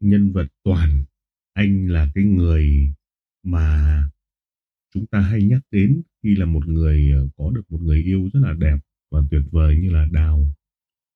nhân 0.00 0.32
vật 0.32 0.46
Toàn. 0.64 1.04
Anh 1.52 1.88
là 1.90 2.08
cái 2.14 2.24
người 2.24 2.92
mà 3.42 4.02
chúng 4.94 5.06
ta 5.06 5.20
hay 5.20 5.42
nhắc 5.42 5.60
đến 5.70 6.02
khi 6.22 6.36
là 6.36 6.46
một 6.46 6.68
người 6.68 7.10
ờ, 7.12 7.28
có 7.36 7.50
được 7.54 7.62
một 7.68 7.80
người 7.82 8.02
yêu 8.02 8.30
rất 8.32 8.40
là 8.42 8.52
đẹp 8.52 8.78
và 9.10 9.20
tuyệt 9.30 9.42
vời 9.50 9.76
như 9.76 9.90
là 9.90 10.06
Đào. 10.12 10.48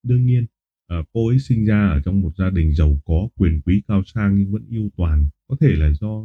Đương 0.02 0.26
nhiên, 0.26 0.46
ờ, 0.86 1.04
cô 1.12 1.28
ấy 1.28 1.38
sinh 1.38 1.64
ra 1.64 1.88
ở 1.88 2.00
trong 2.04 2.20
một 2.20 2.32
gia 2.38 2.50
đình 2.50 2.74
giàu 2.74 2.96
có, 3.04 3.28
quyền 3.36 3.60
quý 3.60 3.82
cao 3.88 4.02
sang 4.06 4.38
nhưng 4.38 4.52
vẫn 4.52 4.64
yêu 4.68 4.90
Toàn. 4.96 5.26
Có 5.48 5.56
thể 5.60 5.68
là 5.76 5.92
do 6.00 6.22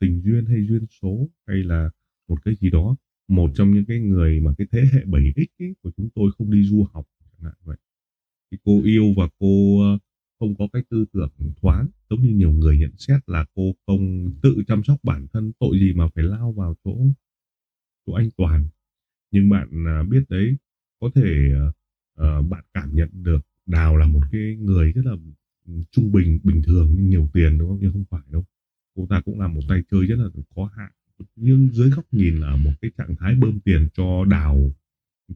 tình 0.00 0.22
duyên 0.24 0.46
hay 0.46 0.66
duyên 0.66 0.86
số 1.02 1.28
hay 1.46 1.56
là 1.56 1.90
một 2.28 2.44
cái 2.44 2.54
gì 2.60 2.70
đó. 2.70 2.96
Một 3.28 3.50
trong 3.54 3.74
những 3.74 3.84
cái 3.84 4.00
người 4.00 4.40
mà 4.40 4.52
cái 4.58 4.66
thế 4.72 4.80
hệ 4.92 5.00
7X 5.04 5.46
ấy 5.58 5.74
của 5.82 5.90
chúng 5.96 6.08
tôi 6.14 6.30
không 6.38 6.50
đi 6.50 6.64
du 6.64 6.86
học 6.92 7.06
chẳng 7.20 7.44
hạn 7.44 7.54
vậy. 7.64 7.76
Thì 8.50 8.58
cô 8.64 8.82
yêu 8.84 9.14
và 9.16 9.28
cô 9.38 9.76
uh, 9.94 10.00
không 10.40 10.54
có 10.54 10.68
cái 10.72 10.82
tư 10.90 11.04
tưởng 11.12 11.30
thoáng 11.62 11.86
giống 12.10 12.22
như 12.22 12.34
nhiều 12.34 12.52
người 12.52 12.78
nhận 12.78 12.92
xét 12.98 13.28
là 13.28 13.44
cô 13.54 13.72
không 13.86 14.30
tự 14.42 14.62
chăm 14.66 14.84
sóc 14.84 14.98
bản 15.02 15.26
thân 15.32 15.52
tội 15.58 15.78
gì 15.78 15.92
mà 15.92 16.08
phải 16.14 16.24
lao 16.24 16.52
vào 16.52 16.76
chỗ 16.84 16.96
chỗ 18.06 18.12
anh 18.12 18.28
Toàn. 18.36 18.66
Nhưng 19.30 19.50
bạn 19.50 19.68
à, 19.86 20.02
biết 20.02 20.24
đấy 20.28 20.56
có 21.00 21.10
thể 21.14 21.52
uh, 22.20 22.46
bạn 22.48 22.64
cảm 22.74 22.94
nhận 22.94 23.08
được 23.12 23.40
Đào 23.66 23.96
là 23.96 24.06
một 24.06 24.20
cái 24.32 24.56
người 24.56 24.92
rất 24.92 25.02
là 25.04 25.16
trung 25.90 26.12
bình 26.12 26.40
bình 26.44 26.62
thường 26.66 26.92
nhưng 26.96 27.08
nhiều 27.08 27.28
tiền 27.32 27.58
đúng 27.58 27.68
không? 27.68 27.78
Nhưng 27.80 27.92
không 27.92 28.04
phải 28.10 28.22
đâu. 28.30 28.44
Cô 28.94 29.06
ta 29.10 29.20
cũng 29.24 29.40
là 29.40 29.48
một 29.48 29.60
tay 29.68 29.82
chơi 29.90 30.06
rất 30.06 30.16
là 30.16 30.28
khó 30.54 30.70
hạn. 30.76 30.92
Nhưng 31.36 31.68
dưới 31.72 31.90
góc 31.90 32.04
nhìn 32.12 32.36
là 32.36 32.56
một 32.56 32.72
cái 32.80 32.90
trạng 32.98 33.16
thái 33.16 33.34
bơm 33.34 33.60
tiền 33.60 33.88
cho 33.94 34.24
Đào 34.24 34.72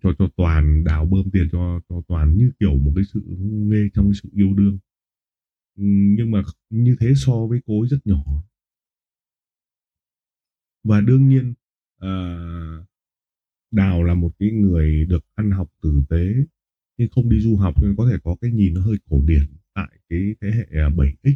cho 0.02 0.12
cho 0.18 0.28
toàn 0.36 0.84
đào 0.84 1.06
bơm 1.06 1.30
tiền 1.30 1.48
cho 1.52 1.80
cho 1.88 2.02
toàn 2.08 2.36
như 2.36 2.50
kiểu 2.60 2.74
một 2.76 2.92
cái 2.94 3.04
sự 3.04 3.20
nghe 3.38 3.88
trong 3.94 4.04
cái 4.04 4.20
sự 4.22 4.28
yêu 4.32 4.54
đương 4.54 4.78
nhưng 6.16 6.30
mà 6.30 6.42
như 6.70 6.96
thế 7.00 7.12
so 7.16 7.46
với 7.46 7.60
cô 7.66 7.80
ấy 7.82 7.88
rất 7.88 7.98
nhỏ. 8.04 8.24
Và 10.84 11.00
đương 11.00 11.28
nhiên 11.28 11.54
à, 11.98 12.36
đào 13.70 14.02
là 14.02 14.14
một 14.14 14.30
cái 14.38 14.50
người 14.50 15.04
được 15.04 15.24
ăn 15.34 15.50
học 15.50 15.72
tử 15.82 16.02
tế 16.08 16.34
nhưng 16.98 17.08
không 17.10 17.28
đi 17.28 17.40
du 17.40 17.56
học 17.56 17.74
nên 17.82 17.96
có 17.96 18.08
thể 18.10 18.16
có 18.24 18.36
cái 18.40 18.50
nhìn 18.50 18.74
nó 18.74 18.80
hơi 18.80 18.96
cổ 19.10 19.22
điển 19.26 19.46
tại 19.74 19.98
cái 20.08 20.34
thế 20.40 20.50
hệ 20.50 20.66
à, 20.70 20.88
7x 20.88 21.34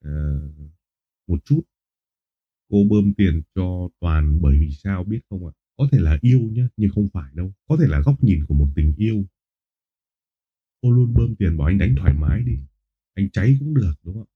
à, 0.00 0.12
một 1.26 1.44
chút. 1.44 1.60
Cô 2.70 2.78
bơm 2.90 3.14
tiền 3.14 3.42
cho 3.54 3.88
toàn 4.00 4.38
bởi 4.42 4.58
vì 4.58 4.70
sao 4.70 5.04
biết 5.04 5.20
không 5.30 5.46
ạ? 5.46 5.52
Có 5.76 5.88
thể 5.92 5.98
là 6.00 6.18
yêu 6.20 6.40
nhá 6.40 6.68
nhưng 6.76 6.90
không 6.90 7.08
phải 7.12 7.32
đâu. 7.34 7.52
Có 7.68 7.76
thể 7.80 7.86
là 7.88 8.00
góc 8.00 8.24
nhìn 8.24 8.44
của 8.46 8.54
một 8.54 8.68
tình 8.76 8.94
yêu. 8.96 9.24
Cô 10.82 10.90
luôn 10.90 11.14
bơm 11.14 11.34
tiền 11.36 11.56
bảo 11.56 11.66
anh 11.66 11.78
đánh 11.78 11.94
thoải 11.98 12.14
mái 12.14 12.42
đi 12.42 12.58
anh 13.18 13.30
cháy 13.30 13.56
cũng 13.60 13.74
được 13.74 13.94
đúng 14.04 14.14
không? 14.14 14.28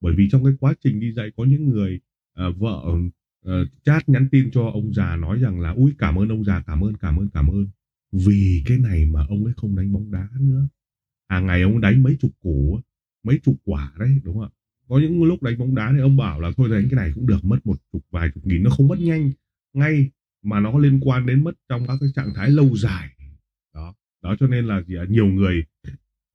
Bởi 0.00 0.14
vì 0.16 0.28
trong 0.30 0.44
cái 0.44 0.52
quá 0.60 0.74
trình 0.80 1.00
đi 1.00 1.12
dạy 1.12 1.30
có 1.36 1.44
những 1.44 1.68
người 1.68 2.00
uh, 2.48 2.56
vợ 2.56 2.84
uh, 2.88 3.68
chat 3.84 4.08
nhắn 4.08 4.28
tin 4.32 4.50
cho 4.50 4.62
ông 4.62 4.94
già 4.94 5.16
nói 5.16 5.38
rằng 5.38 5.60
là 5.60 5.70
ui 5.70 5.94
cảm 5.98 6.18
ơn 6.18 6.28
ông 6.28 6.44
già 6.44 6.62
cảm 6.66 6.84
ơn 6.84 6.96
cảm 6.96 7.16
ơn 7.16 7.28
cảm 7.28 7.48
ơn. 7.48 7.68
Vì 8.12 8.62
cái 8.66 8.78
này 8.78 9.06
mà 9.06 9.26
ông 9.28 9.44
ấy 9.44 9.54
không 9.56 9.76
đánh 9.76 9.92
bóng 9.92 10.10
đá 10.10 10.28
nữa. 10.40 10.68
Hàng 11.28 11.46
ngày 11.46 11.62
ông 11.62 11.80
đánh 11.80 12.02
mấy 12.02 12.16
chục 12.20 12.30
củ 12.40 12.80
mấy 13.22 13.38
chục 13.38 13.56
quả 13.64 13.92
đấy 13.98 14.20
đúng 14.24 14.34
không 14.34 14.44
ạ? 14.44 14.50
có 14.88 14.98
những 14.98 15.24
lúc 15.24 15.42
đánh 15.42 15.58
bóng 15.58 15.74
đá 15.74 15.92
thì 15.92 16.00
ông 16.00 16.16
bảo 16.16 16.40
là 16.40 16.50
thôi 16.56 16.68
đánh 16.70 16.88
cái 16.90 16.96
này 16.96 17.12
cũng 17.14 17.26
được 17.26 17.44
mất 17.44 17.66
một 17.66 17.76
chục 17.92 18.02
vài 18.10 18.28
chục 18.34 18.46
nghìn. 18.46 18.62
Nó 18.62 18.70
không 18.70 18.88
mất 18.88 19.00
nhanh 19.00 19.32
ngay 19.72 20.10
mà 20.42 20.60
nó 20.60 20.78
liên 20.78 21.00
quan 21.02 21.26
đến 21.26 21.44
mất 21.44 21.54
trong 21.68 21.86
các 21.86 21.96
cái 22.00 22.08
trạng 22.14 22.34
thái 22.34 22.50
lâu 22.50 22.76
dài. 22.76 23.10
Đó. 23.74 23.94
Đó 24.22 24.36
cho 24.40 24.46
nên 24.46 24.66
là 24.66 24.82
gì 24.82 24.96
à, 24.96 25.04
nhiều 25.08 25.26
người 25.26 25.64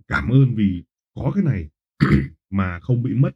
cảm 0.07 0.29
ơn 0.29 0.55
vì 0.55 0.83
có 1.15 1.31
cái 1.35 1.43
này 1.43 1.69
mà 2.49 2.79
không 2.79 3.03
bị 3.03 3.13
mất. 3.13 3.31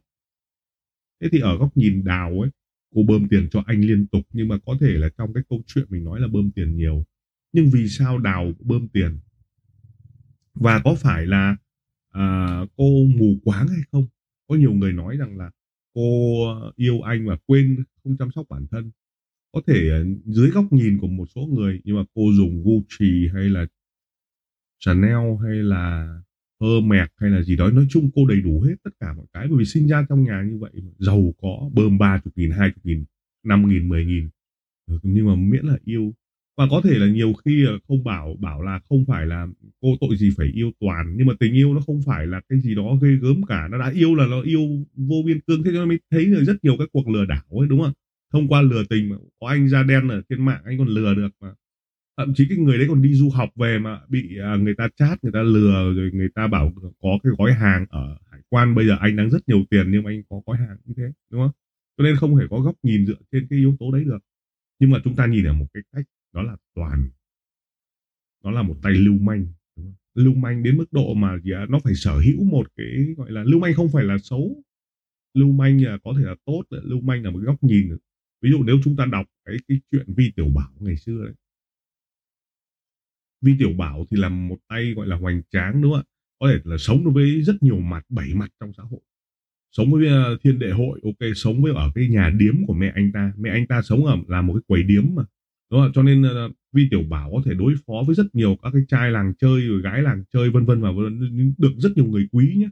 Thế 1.20 1.28
thì 1.32 1.40
ở 1.40 1.58
góc 1.58 1.76
nhìn 1.76 2.04
đào 2.04 2.40
ấy 2.40 2.50
cô 2.94 3.02
bơm 3.02 3.28
tiền 3.28 3.48
cho 3.50 3.62
anh 3.66 3.80
liên 3.80 4.06
tục 4.06 4.22
nhưng 4.32 4.48
mà 4.48 4.58
có 4.66 4.76
thể 4.80 4.90
là 4.90 5.08
trong 5.18 5.34
cái 5.34 5.42
câu 5.48 5.62
chuyện 5.66 5.86
mình 5.88 6.04
nói 6.04 6.20
là 6.20 6.28
bơm 6.28 6.50
tiền 6.50 6.76
nhiều. 6.76 7.04
Nhưng 7.52 7.70
vì 7.72 7.88
sao 7.88 8.18
đào 8.18 8.52
bơm 8.60 8.88
tiền? 8.88 9.18
Và 10.54 10.80
có 10.84 10.94
phải 10.94 11.26
là 11.26 11.56
à, 12.10 12.58
cô 12.76 13.04
mù 13.04 13.34
quáng 13.44 13.68
hay 13.68 13.80
không? 13.92 14.06
Có 14.48 14.54
nhiều 14.54 14.72
người 14.72 14.92
nói 14.92 15.16
rằng 15.16 15.36
là 15.36 15.50
cô 15.94 16.02
yêu 16.76 17.00
anh 17.00 17.26
và 17.26 17.36
quên 17.46 17.84
không 18.04 18.16
chăm 18.16 18.30
sóc 18.34 18.46
bản 18.48 18.66
thân. 18.70 18.90
Có 19.52 19.60
thể 19.66 19.90
à, 19.90 20.00
dưới 20.24 20.50
góc 20.50 20.72
nhìn 20.72 20.98
của 21.00 21.06
một 21.06 21.26
số 21.34 21.40
người 21.40 21.80
nhưng 21.84 21.96
mà 21.96 22.04
cô 22.14 22.22
dùng 22.36 22.64
Gucci 22.64 23.28
hay 23.34 23.44
là 23.44 23.66
Chanel 24.78 25.36
hay 25.42 25.56
là 25.56 26.08
Hermes 26.64 27.08
hay 27.16 27.30
là 27.30 27.42
gì 27.42 27.56
đó. 27.56 27.70
Nói 27.70 27.86
chung 27.90 28.10
cô 28.14 28.26
đầy 28.26 28.40
đủ 28.40 28.60
hết 28.60 28.74
tất 28.84 28.90
cả 29.00 29.12
mọi 29.16 29.26
cái. 29.32 29.48
Bởi 29.48 29.58
vì 29.58 29.64
sinh 29.64 29.88
ra 29.88 30.06
trong 30.08 30.24
nhà 30.24 30.42
như 30.50 30.58
vậy 30.58 30.70
giàu 30.98 31.34
có, 31.42 31.70
bơm 31.74 31.98
ba 31.98 32.20
chục 32.24 32.32
nghìn, 32.36 32.50
hai 32.50 32.70
chục 32.70 32.86
nghìn, 32.86 33.04
năm 33.44 33.68
nghìn, 33.68 33.88
mười 33.88 34.04
nghìn. 34.04 34.28
Ừ, 34.86 34.98
nhưng 35.02 35.26
mà 35.26 35.34
miễn 35.34 35.64
là 35.64 35.78
yêu. 35.84 36.14
Và 36.56 36.66
có 36.70 36.80
thể 36.84 36.98
là 36.98 37.06
nhiều 37.06 37.32
khi 37.44 37.64
không 37.88 38.04
bảo 38.04 38.36
bảo 38.40 38.62
là 38.62 38.80
không 38.88 39.04
phải 39.08 39.26
là 39.26 39.46
cô 39.80 39.88
tội 40.00 40.16
gì 40.16 40.30
phải 40.36 40.46
yêu 40.46 40.70
toàn. 40.80 41.14
Nhưng 41.16 41.26
mà 41.26 41.34
tình 41.40 41.54
yêu 41.54 41.74
nó 41.74 41.80
không 41.80 42.00
phải 42.06 42.26
là 42.26 42.40
cái 42.48 42.60
gì 42.60 42.74
đó 42.74 42.98
ghê 43.02 43.08
gớm 43.22 43.42
cả. 43.42 43.68
Nó 43.70 43.78
đã 43.78 43.90
yêu 43.94 44.14
là 44.14 44.26
nó 44.26 44.42
yêu 44.42 44.60
vô 44.96 45.16
biên 45.26 45.40
cương. 45.46 45.62
Thế 45.62 45.70
cho 45.74 45.78
nên 45.78 45.88
mới 45.88 45.98
thấy 46.10 46.26
là 46.26 46.40
rất 46.44 46.64
nhiều 46.64 46.76
các 46.78 46.88
cuộc 46.92 47.08
lừa 47.08 47.24
đảo 47.24 47.44
ấy, 47.50 47.68
đúng 47.68 47.80
không? 47.82 47.92
Thông 48.32 48.48
qua 48.48 48.62
lừa 48.62 48.84
tình 48.90 49.08
mà 49.08 49.16
có 49.40 49.48
anh 49.48 49.68
da 49.68 49.82
đen 49.82 50.08
ở 50.08 50.22
trên 50.28 50.44
mạng, 50.44 50.62
anh 50.64 50.78
còn 50.78 50.88
lừa 50.88 51.14
được 51.14 51.28
mà 51.40 51.48
thậm 52.16 52.34
chí 52.34 52.46
cái 52.48 52.58
người 52.58 52.78
đấy 52.78 52.86
còn 52.90 53.02
đi 53.02 53.14
du 53.14 53.30
học 53.30 53.50
về 53.56 53.78
mà 53.78 54.00
bị 54.08 54.38
à, 54.38 54.56
người 54.56 54.74
ta 54.78 54.88
chat 54.96 55.24
người 55.24 55.32
ta 55.32 55.42
lừa 55.42 55.92
rồi 55.96 56.10
người 56.12 56.28
ta 56.34 56.46
bảo 56.46 56.72
có 57.00 57.18
cái 57.22 57.32
gói 57.38 57.52
hàng 57.52 57.86
ở 57.88 58.18
hải 58.30 58.40
quan. 58.48 58.74
Bây 58.74 58.86
giờ 58.86 58.96
anh 59.00 59.16
đang 59.16 59.30
rất 59.30 59.48
nhiều 59.48 59.64
tiền 59.70 59.90
nhưng 59.90 60.02
mà 60.02 60.10
anh 60.10 60.22
có 60.28 60.42
gói 60.46 60.56
hàng 60.56 60.76
như 60.84 60.94
thế 60.96 61.04
đúng 61.30 61.40
không? 61.42 61.52
Cho 61.98 62.04
nên 62.04 62.16
không 62.16 62.38
thể 62.38 62.46
có 62.50 62.60
góc 62.60 62.74
nhìn 62.82 63.06
dựa 63.06 63.18
trên 63.32 63.46
cái 63.50 63.58
yếu 63.58 63.76
tố 63.80 63.92
đấy 63.92 64.04
được. 64.04 64.18
Nhưng 64.78 64.90
mà 64.90 64.98
chúng 65.04 65.16
ta 65.16 65.26
nhìn 65.26 65.44
ở 65.44 65.52
một 65.52 65.66
cái 65.74 65.82
cách 65.92 66.04
đó 66.32 66.42
là 66.42 66.56
toàn. 66.74 67.08
Nó 68.44 68.50
là 68.50 68.62
một 68.62 68.76
tay 68.82 68.92
lưu 68.92 69.18
manh 69.18 69.46
lưu 70.14 70.34
manh 70.34 70.62
đến 70.62 70.76
mức 70.76 70.92
độ 70.92 71.14
mà 71.14 71.38
gì 71.38 71.52
nó 71.68 71.78
phải 71.78 71.94
sở 71.94 72.18
hữu 72.18 72.44
một 72.44 72.66
cái 72.76 73.14
gọi 73.16 73.30
là 73.30 73.44
lưu 73.44 73.60
manh 73.60 73.74
không 73.74 73.88
phải 73.92 74.04
là 74.04 74.18
xấu. 74.18 74.62
Lưu 75.34 75.52
manh 75.52 75.84
là 75.84 75.98
có 76.04 76.14
thể 76.18 76.24
là 76.24 76.34
tốt 76.44 76.62
à, 76.70 76.78
lưu 76.82 77.00
manh 77.00 77.24
là 77.24 77.30
một 77.30 77.38
cái 77.38 77.46
góc 77.46 77.62
nhìn. 77.62 77.96
Ví 78.42 78.50
dụ 78.50 78.62
nếu 78.64 78.76
chúng 78.84 78.96
ta 78.96 79.04
đọc 79.04 79.26
cái 79.44 79.56
cái 79.68 79.80
chuyện 79.90 80.06
vi 80.16 80.32
tiểu 80.36 80.48
bảo 80.54 80.72
ngày 80.80 80.96
xưa 80.96 81.24
đấy 81.24 81.34
vi 83.42 83.56
tiểu 83.58 83.72
bảo 83.72 84.06
thì 84.10 84.16
là 84.16 84.28
một 84.28 84.58
tay 84.68 84.94
gọi 84.96 85.06
là 85.06 85.16
hoành 85.16 85.42
tráng 85.50 85.82
đúng 85.82 85.92
không 85.92 86.00
ạ? 86.00 86.10
Có 86.38 86.48
thể 86.48 86.58
là 86.64 86.76
sống 86.78 87.12
với 87.12 87.42
rất 87.42 87.62
nhiều 87.62 87.80
mặt 87.80 88.04
bảy 88.08 88.34
mặt 88.34 88.50
trong 88.60 88.72
xã 88.76 88.82
hội. 88.82 89.00
Sống 89.72 89.92
với 89.92 90.06
ờ, 90.08 90.38
thiên 90.44 90.58
đệ 90.58 90.70
hội 90.70 91.00
ok 91.04 91.30
sống 91.36 91.62
với 91.62 91.72
ở 91.74 91.90
cái 91.94 92.08
nhà 92.08 92.30
điếm 92.38 92.54
của 92.66 92.74
mẹ 92.74 92.92
anh 92.94 93.12
ta. 93.12 93.32
Mẹ 93.38 93.50
anh 93.50 93.66
ta 93.66 93.82
sống 93.82 94.06
ở 94.06 94.16
là 94.28 94.42
một 94.42 94.52
cái 94.54 94.62
quầy 94.66 94.82
điếm 94.82 95.04
mà 95.14 95.24
đúng 95.70 95.80
không? 95.80 95.92
cho 95.94 96.02
nên 96.02 96.22
uh, 96.22 96.52
vi 96.72 96.88
tiểu 96.90 97.02
bảo 97.02 97.30
có 97.32 97.42
thể 97.44 97.54
đối 97.54 97.74
phó 97.86 97.94
với 98.06 98.14
rất 98.14 98.34
nhiều 98.34 98.56
các 98.62 98.70
cái 98.72 98.82
trai 98.88 99.10
làng 99.10 99.34
chơi 99.38 99.60
rồi 99.60 99.82
gái 99.82 100.02
làng 100.02 100.24
chơi 100.32 100.50
vân 100.50 100.64
vân 100.64 100.80
và 100.80 100.90
được 101.58 101.72
rất 101.78 101.90
nhiều 101.96 102.06
người 102.06 102.28
quý 102.32 102.54
nhé 102.56 102.68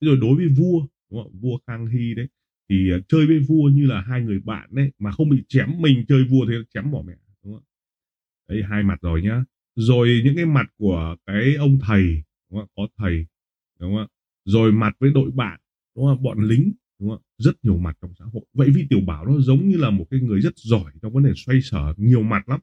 rồi 0.00 0.16
đối 0.16 0.36
với 0.36 0.48
vua 0.48 0.86
đúng 1.10 1.22
không? 1.22 1.32
vua 1.40 1.58
khang 1.66 1.86
hy 1.86 2.14
đấy 2.14 2.28
thì 2.70 2.94
uh, 2.96 3.08
chơi 3.08 3.26
với 3.26 3.38
vua 3.38 3.68
như 3.68 3.86
là 3.86 4.00
hai 4.00 4.22
người 4.22 4.40
bạn 4.40 4.68
đấy 4.72 4.90
mà 4.98 5.12
không 5.12 5.28
bị 5.28 5.42
chém 5.48 5.70
mình 5.80 6.04
chơi 6.08 6.24
vua 6.24 6.46
thì 6.48 6.54
chém 6.74 6.90
bỏ 6.90 7.02
mẹ 7.06 7.14
đúng 7.44 7.54
không 7.54 7.64
đấy 8.48 8.62
hai 8.70 8.82
mặt 8.82 8.98
rồi 9.02 9.22
nhá 9.22 9.44
rồi 9.76 10.20
những 10.24 10.36
cái 10.36 10.46
mặt 10.46 10.66
của 10.78 11.16
cái 11.26 11.54
ông 11.54 11.78
thầy 11.80 12.22
đúng 12.50 12.60
không? 12.60 12.68
có 12.76 12.88
thầy 12.98 13.26
đúng 13.80 13.96
không 13.96 14.06
rồi 14.44 14.72
mặt 14.72 14.96
với 15.00 15.10
đội 15.10 15.30
bạn 15.30 15.60
đúng 15.96 16.06
không 16.06 16.22
bọn 16.22 16.40
lính 16.40 16.72
đúng 16.98 17.10
không 17.10 17.22
rất 17.38 17.52
nhiều 17.62 17.76
mặt 17.76 17.96
trong 18.02 18.12
xã 18.18 18.24
hội. 18.24 18.42
Vậy 18.52 18.70
vì 18.74 18.86
tiểu 18.90 19.00
bảo 19.00 19.26
nó 19.26 19.40
giống 19.40 19.68
như 19.68 19.76
là 19.76 19.90
một 19.90 20.06
cái 20.10 20.20
người 20.20 20.40
rất 20.40 20.58
giỏi 20.58 20.92
trong 21.02 21.12
vấn 21.12 21.24
đề 21.24 21.32
xoay 21.36 21.62
sở 21.62 21.94
nhiều 21.96 22.22
mặt 22.22 22.48
lắm. 22.48 22.60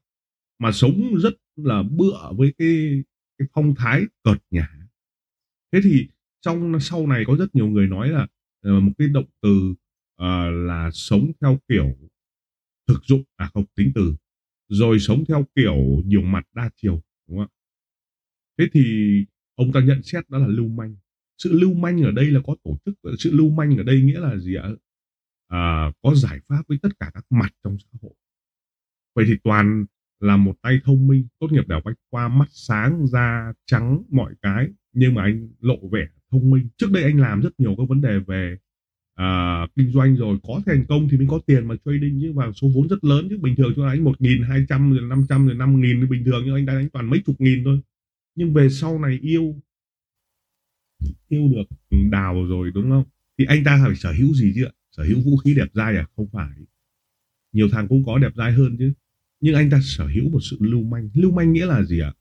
Mà 0.60 0.72
sống 0.72 1.16
rất 1.16 1.34
là 1.56 1.84
bựa 1.84 2.32
với 2.38 2.54
cái 2.58 3.04
cái 3.38 3.48
phong 3.54 3.76
thái 3.76 4.04
cợt 4.24 4.38
nhả. 4.52 4.70
Thế 5.72 5.80
thì 5.84 6.08
trong 6.42 6.80
sau 6.80 7.08
này 7.08 7.24
có 7.28 7.36
rất 7.36 7.56
nhiều 7.56 7.68
người 7.68 7.88
nói 7.88 8.10
là 8.10 8.28
ờ, 8.62 8.80
một 8.80 8.92
cái 8.98 9.08
động 9.08 9.26
từ 9.42 9.72
uh, 10.22 10.68
là 10.68 10.90
sống 10.94 11.32
theo 11.42 11.60
kiểu 11.68 11.96
thực 12.88 13.04
dụng 13.04 13.24
à 13.36 13.50
không 13.54 13.66
tính 13.76 13.92
từ 13.96 14.16
rồi 14.74 15.00
sống 15.00 15.24
theo 15.28 15.46
kiểu 15.56 15.76
nhiều 16.06 16.22
mặt 16.22 16.48
đa 16.54 16.70
chiều 16.76 17.02
đúng 17.28 17.38
không 17.38 17.48
thế 18.58 18.66
thì 18.74 18.84
ông 19.56 19.72
ta 19.72 19.80
nhận 19.80 20.04
xét 20.04 20.30
đó 20.30 20.38
là 20.38 20.48
lưu 20.48 20.68
manh. 20.68 20.96
Sự 21.38 21.52
lưu 21.54 21.74
manh 21.74 22.02
ở 22.04 22.12
đây 22.12 22.32
là 22.32 22.40
có 22.48 22.56
tổ 22.64 22.78
chức 22.86 22.96
sự 23.20 23.32
lưu 23.34 23.50
manh 23.50 23.78
ở 23.78 23.84
đây 23.84 24.02
nghĩa 24.02 24.20
là 24.20 24.38
gì 24.38 24.56
ạ? 24.56 24.70
À, 25.48 25.92
có 26.02 26.16
giải 26.16 26.40
pháp 26.48 26.64
với 26.68 26.78
tất 26.82 26.90
cả 27.00 27.12
các 27.14 27.26
mặt 27.30 27.50
trong 27.64 27.78
xã 27.80 27.98
hội. 28.02 28.14
Vậy 29.16 29.26
thì 29.28 29.34
toàn 29.44 29.86
là 30.20 30.38
một 30.38 30.56
tay 30.62 30.80
thông 30.84 31.08
minh 31.08 31.28
tốt 31.40 31.48
nghiệp 31.52 31.68
đại 31.68 31.78
học 31.78 31.84
bách 31.86 31.96
khoa 32.12 32.28
mắt 32.28 32.48
sáng 32.50 33.08
da 33.08 33.54
trắng 33.66 34.04
mọi 34.10 34.34
cái 34.42 34.68
nhưng 34.94 35.14
mà 35.14 35.24
anh 35.24 35.50
lộ 35.60 35.88
vẻ 35.92 36.08
thông 36.32 36.52
minh. 36.52 36.70
Trước 36.78 36.88
đây 36.92 37.04
anh 37.04 37.20
làm 37.20 37.42
rất 37.42 37.60
nhiều 37.60 37.76
các 37.78 37.84
vấn 37.90 38.02
đề 38.02 38.20
về 38.20 38.58
à, 39.16 39.68
kinh 39.76 39.92
doanh 39.92 40.16
rồi 40.16 40.38
có 40.44 40.62
thành 40.66 40.86
công 40.90 41.10
thì 41.10 41.18
mới 41.18 41.28
có 41.30 41.40
tiền 41.46 41.68
mà 41.68 41.76
trading 41.86 42.20
chứ. 42.22 42.32
Và 42.34 42.52
số 42.52 42.68
vốn 42.76 42.88
rất 42.88 43.04
lớn 43.04 43.28
chứ. 43.30 43.38
Bình 43.38 43.56
thường 43.56 43.74
cho 43.76 43.88
anh 43.88 44.04
một 44.04 44.22
nghìn 44.22 44.42
hai 44.42 44.66
trăm 44.70 44.94
rồi 44.94 45.10
năm 45.10 45.26
trăm 45.30 45.48
rồi 45.48 45.56
năm 45.56 45.82
nghìn. 45.82 46.10
Bình 46.10 46.24
thường 46.26 46.42
nhưng 46.46 46.56
anh 46.56 46.66
đang 46.66 46.78
đánh 46.78 46.90
toàn 46.90 47.10
mấy 47.10 47.20
chục 47.26 47.42
nghìn 47.42 47.64
thôi. 47.64 47.80
Nhưng 48.36 48.54
về 48.54 48.70
sau 48.70 49.00
này 49.00 49.20
yêu 49.22 49.56
yêu 51.30 51.52
được 51.56 51.64
đào 52.12 52.46
rồi 52.46 52.72
đúng 52.74 52.90
không? 52.90 53.04
Thì 53.38 53.46
anh 53.46 53.64
ta 53.64 53.84
phải 53.86 53.96
sở 53.96 54.12
hữu 54.12 54.34
gì 54.34 54.52
chứ 54.56 54.66
ạ? 54.66 54.72
Sở 54.92 55.04
hữu 55.04 55.22
vũ 55.22 55.38
khí 55.38 55.54
đẹp 55.56 55.68
dai 55.74 55.98
à? 55.98 56.06
Không 56.16 56.28
phải. 56.32 56.52
Nhiều 57.52 57.70
thằng 57.70 57.88
cũng 57.88 58.06
có 58.06 58.18
đẹp 58.18 58.32
dai 58.36 58.52
hơn 58.52 58.76
chứ. 58.80 58.94
Nhưng 59.40 59.56
anh 59.56 59.70
ta 59.70 59.80
sở 59.84 60.08
hữu 60.08 60.30
một 60.30 60.40
sự 60.42 60.58
lưu 60.60 60.84
manh. 60.84 61.10
Lưu 61.14 61.32
manh 61.32 61.54
nghĩa 61.54 61.66
là 61.66 61.84
gì 61.84 62.00
ạ? 62.00 62.14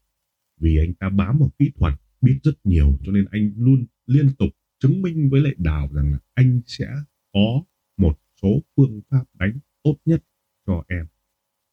Vì 0.61 0.79
anh 0.79 0.95
ta 0.95 1.09
bám 1.09 1.39
vào 1.39 1.51
kỹ 1.59 1.71
thuật 1.75 1.95
biết 2.21 2.39
rất 2.43 2.53
nhiều 2.65 2.99
cho 3.05 3.13
nên 3.13 3.25
anh 3.31 3.53
luôn 3.57 3.87
liên 4.07 4.29
tục 4.39 4.49
chứng 4.83 5.03
minh 5.03 5.31
với 5.31 5.41
lại 5.41 5.55
đào 5.59 5.89
rằng 5.93 6.13
là 6.13 6.19
anh 6.35 6.61
sẽ 6.67 6.87
có 7.33 7.63
một 7.97 8.19
số 8.43 8.49
phương 8.77 9.01
pháp 9.11 9.25
đánh 9.39 9.59
tốt 9.83 9.97
nhất 10.05 10.25
cho 10.67 10.85
em. 10.89 11.07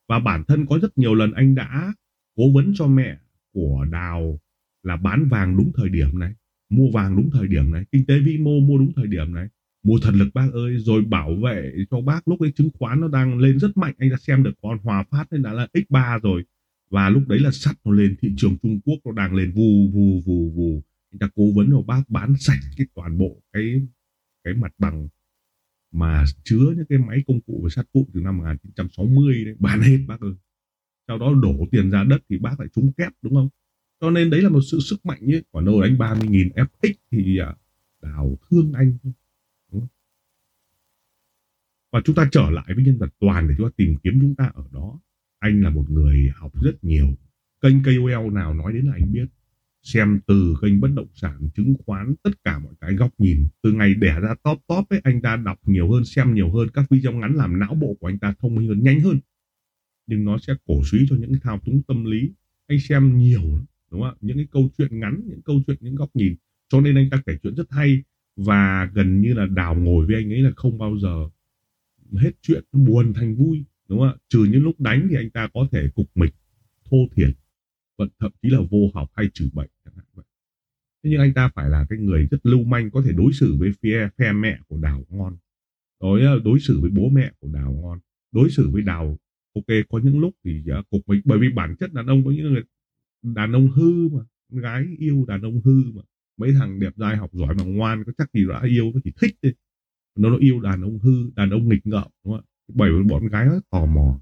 Và 0.07 0.19
bản 0.19 0.43
thân 0.47 0.65
có 0.65 0.79
rất 0.79 0.97
nhiều 0.97 1.15
lần 1.15 1.31
anh 1.31 1.55
đã 1.55 1.93
cố 2.35 2.51
vấn 2.53 2.73
cho 2.75 2.87
mẹ 2.87 3.17
của 3.53 3.85
đào 3.91 4.39
là 4.83 4.97
bán 4.97 5.27
vàng 5.29 5.57
đúng 5.57 5.71
thời 5.75 5.89
điểm 5.89 6.19
này, 6.19 6.33
mua 6.69 6.91
vàng 6.93 7.15
đúng 7.15 7.29
thời 7.31 7.47
điểm 7.47 7.71
này, 7.71 7.85
kinh 7.91 8.05
tế 8.05 8.19
vĩ 8.19 8.37
mô 8.37 8.59
mua 8.59 8.77
đúng 8.77 8.93
thời 8.95 9.07
điểm 9.07 9.33
này. 9.33 9.47
Mua 9.83 9.99
thật 10.01 10.11
lực 10.13 10.29
bác 10.33 10.49
ơi, 10.53 10.77
rồi 10.77 11.01
bảo 11.01 11.35
vệ 11.35 11.71
cho 11.91 12.01
bác 12.01 12.27
lúc 12.27 12.39
ấy 12.39 12.51
chứng 12.51 12.69
khoán 12.73 13.01
nó 13.01 13.07
đang 13.07 13.37
lên 13.37 13.59
rất 13.59 13.77
mạnh, 13.77 13.93
anh 13.97 14.09
đã 14.09 14.17
xem 14.17 14.43
được 14.43 14.53
con 14.61 14.77
hòa 14.83 15.03
phát 15.11 15.25
nên 15.31 15.41
đã 15.41 15.53
là 15.53 15.67
x3 15.73 16.19
rồi. 16.19 16.43
Và 16.89 17.09
lúc 17.09 17.27
đấy 17.27 17.39
là 17.39 17.51
sắt 17.51 17.75
nó 17.85 17.91
lên, 17.91 18.15
thị 18.21 18.33
trường 18.37 18.57
Trung 18.63 18.79
Quốc 18.85 18.97
nó 19.05 19.11
đang 19.11 19.35
lên 19.35 19.51
vù 19.51 19.91
vù 19.93 20.21
vù 20.25 20.49
vù 20.49 20.83
anh 21.11 21.19
ta 21.19 21.29
cố 21.35 21.43
vấn 21.55 21.71
cho 21.71 21.81
bác 21.81 22.03
bán 22.09 22.35
sạch 22.39 22.59
cái 22.77 22.87
toàn 22.95 23.17
bộ 23.17 23.41
cái 23.53 23.87
cái 24.43 24.53
mặt 24.53 24.71
bằng 24.77 25.07
mà 25.91 26.25
chứa 26.43 26.73
những 26.75 26.85
cái 26.89 26.97
máy 26.97 27.23
công 27.27 27.41
cụ 27.41 27.61
và 27.63 27.69
sắt 27.69 27.85
vụn 27.93 28.05
từ 28.13 28.21
năm 28.21 28.37
1960 28.37 29.45
đấy 29.45 29.55
bán 29.59 29.81
hết 29.81 29.97
bác 30.07 30.21
ơi. 30.21 30.33
Sau 31.07 31.17
đó 31.17 31.33
đổ 31.41 31.67
tiền 31.71 31.91
ra 31.91 32.03
đất 32.03 32.21
thì 32.29 32.37
bác 32.37 32.59
lại 32.59 32.69
trúng 32.75 32.93
kép 32.93 33.11
đúng 33.21 33.35
không? 33.35 33.49
Cho 34.01 34.09
nên 34.09 34.29
đấy 34.29 34.41
là 34.41 34.49
một 34.49 34.61
sự 34.71 34.79
sức 34.79 35.05
mạnh 35.05 35.31
ấy. 35.31 35.43
Còn 35.51 35.65
đâu 35.65 35.81
đánh 35.81 35.95
30.000 35.97 36.49
FX 36.53 36.93
thì 37.11 37.37
à, 37.37 37.55
đào 38.01 38.37
thương 38.49 38.73
anh 38.73 38.97
và 41.91 42.01
chúng 42.05 42.15
ta 42.15 42.29
trở 42.31 42.49
lại 42.49 42.65
với 42.75 42.83
nhân 42.83 42.97
vật 42.97 43.09
toàn 43.19 43.47
để 43.47 43.55
chúng 43.57 43.67
ta 43.67 43.73
tìm 43.77 43.95
kiếm 44.03 44.19
chúng 44.21 44.35
ta 44.35 44.51
ở 44.53 44.63
đó. 44.71 44.99
Anh 45.39 45.61
là 45.61 45.69
một 45.69 45.89
người 45.89 46.29
học 46.35 46.63
rất 46.63 46.83
nhiều. 46.83 47.07
Kênh 47.61 47.83
KOL 47.83 48.33
nào 48.33 48.53
nói 48.53 48.73
đến 48.73 48.85
là 48.85 48.93
anh 48.93 49.11
biết 49.11 49.25
xem 49.83 50.19
từ 50.27 50.55
kênh 50.61 50.81
bất 50.81 50.89
động 50.93 51.07
sản 51.13 51.49
chứng 51.55 51.73
khoán, 51.85 52.15
tất 52.23 52.43
cả 52.43 52.59
mọi 52.59 52.73
cái 52.81 52.93
góc 52.93 53.11
nhìn. 53.17 53.47
Từ 53.63 53.71
ngày 53.71 53.93
đẻ 53.93 54.19
ra 54.19 54.35
top 54.43 54.59
top 54.67 54.89
ấy, 54.89 55.01
anh 55.03 55.21
ta 55.21 55.35
đọc 55.35 55.59
nhiều 55.65 55.91
hơn, 55.91 56.05
xem 56.05 56.33
nhiều 56.33 56.51
hơn, 56.51 56.67
các 56.73 56.89
video 56.89 57.11
ngắn 57.11 57.35
làm 57.35 57.59
não 57.59 57.75
bộ 57.75 57.97
của 57.99 58.07
anh 58.07 58.19
ta 58.19 58.33
thông 58.39 58.55
minh 58.55 58.67
hơn, 58.67 58.83
nhanh 58.83 58.99
hơn. 58.99 59.19
Nhưng 60.07 60.25
nó 60.25 60.37
sẽ 60.37 60.53
cổ 60.67 60.81
suý 60.85 61.05
cho 61.09 61.15
những 61.15 61.33
thao 61.43 61.59
túng 61.65 61.81
tâm 61.87 62.05
lý. 62.05 62.31
Anh 62.67 62.79
xem 62.79 63.17
nhiều 63.17 63.41
đúng 63.91 64.01
không 64.01 64.09
ạ? 64.09 64.15
Những 64.21 64.37
cái 64.37 64.47
câu 64.51 64.69
chuyện 64.77 64.99
ngắn, 64.99 65.21
những 65.25 65.41
câu 65.41 65.61
chuyện, 65.67 65.77
những 65.79 65.95
góc 65.95 66.09
nhìn. 66.13 66.35
Cho 66.69 66.81
nên 66.81 66.95
anh 66.95 67.09
ta 67.09 67.21
kể 67.25 67.37
chuyện 67.43 67.55
rất 67.55 67.71
hay. 67.71 68.03
Và 68.35 68.91
gần 68.93 69.21
như 69.21 69.33
là 69.33 69.45
đào 69.45 69.75
ngồi 69.75 70.05
với 70.05 70.15
anh 70.15 70.33
ấy 70.33 70.41
là 70.41 70.51
không 70.55 70.77
bao 70.77 70.97
giờ 70.99 71.29
hết 72.13 72.31
chuyện 72.41 72.63
buồn 72.71 73.13
thành 73.13 73.35
vui, 73.35 73.63
đúng 73.87 73.99
không 73.99 74.07
ạ? 74.07 74.15
Trừ 74.29 74.39
những 74.51 74.63
lúc 74.63 74.79
đánh 74.79 75.07
thì 75.09 75.15
anh 75.15 75.29
ta 75.29 75.49
có 75.53 75.67
thể 75.71 75.89
cục 75.95 76.11
mịch, 76.15 76.33
thô 76.91 76.97
thiển 77.15 77.31
vẫn 77.99 78.09
thậm 78.19 78.31
chí 78.41 78.49
là 78.49 78.59
vô 78.71 78.91
học 78.93 79.09
hay 79.15 79.29
trừ 79.33 79.49
bệnh 79.53 79.69
chẳng 79.85 79.93
hạn 79.97 80.05
vậy. 80.13 80.25
Thế 81.03 81.09
nhưng 81.09 81.19
anh 81.19 81.33
ta 81.33 81.51
phải 81.55 81.69
là 81.69 81.85
cái 81.89 81.99
người 81.99 82.27
rất 82.31 82.45
lưu 82.45 82.63
manh 82.63 82.91
có 82.91 83.01
thể 83.05 83.11
đối 83.11 83.33
xử 83.33 83.55
với 83.59 83.71
phe 83.83 84.09
phe 84.17 84.31
mẹ 84.33 84.59
của 84.67 84.77
đào 84.77 85.05
ngon. 85.09 85.37
Đối 86.01 86.21
đối 86.43 86.59
xử 86.59 86.79
với 86.81 86.89
bố 86.89 87.09
mẹ 87.09 87.31
của 87.39 87.47
đào 87.53 87.73
ngon. 87.73 87.99
Đối 88.31 88.49
xử 88.49 88.69
với 88.69 88.81
đào 88.81 89.17
ok 89.55 89.65
có 89.89 89.99
những 90.03 90.19
lúc 90.19 90.35
thì 90.43 90.63
uh, 90.79 90.89
cục 90.89 91.01
mình 91.07 91.21
bởi 91.25 91.39
vì 91.39 91.49
bản 91.49 91.75
chất 91.79 91.93
đàn 91.93 92.05
ông 92.05 92.25
có 92.25 92.31
những 92.31 92.53
người 92.53 92.63
đàn 93.23 93.51
ông 93.51 93.67
hư 93.67 94.07
mà 94.07 94.21
gái 94.49 94.85
yêu 94.97 95.25
đàn 95.27 95.41
ông 95.41 95.61
hư 95.65 95.91
mà. 95.91 96.01
Mấy 96.37 96.53
thằng 96.53 96.79
đẹp 96.79 96.93
trai 96.99 97.17
học 97.17 97.29
giỏi 97.33 97.55
mà 97.55 97.63
ngoan 97.63 98.03
có 98.03 98.11
chắc 98.17 98.33
gì 98.33 98.45
đã 98.49 98.61
yêu 98.63 98.91
nó 98.93 98.99
chỉ 99.03 99.11
thích 99.21 99.35
thôi 99.43 99.53
nó 100.15 100.29
nó 100.29 100.37
yêu 100.37 100.59
đàn 100.59 100.81
ông 100.81 100.99
hư 100.99 101.29
đàn 101.35 101.49
ông 101.49 101.69
nghịch 101.69 101.87
ngợm 101.87 102.07
đúng 102.25 102.33
không 102.33 102.41
ạ? 102.41 102.47
Bởi 102.73 102.91
vì 102.91 103.03
bọn 103.09 103.27
gái 103.27 103.45
nó 103.45 103.59
tò 103.69 103.85
mò 103.85 104.19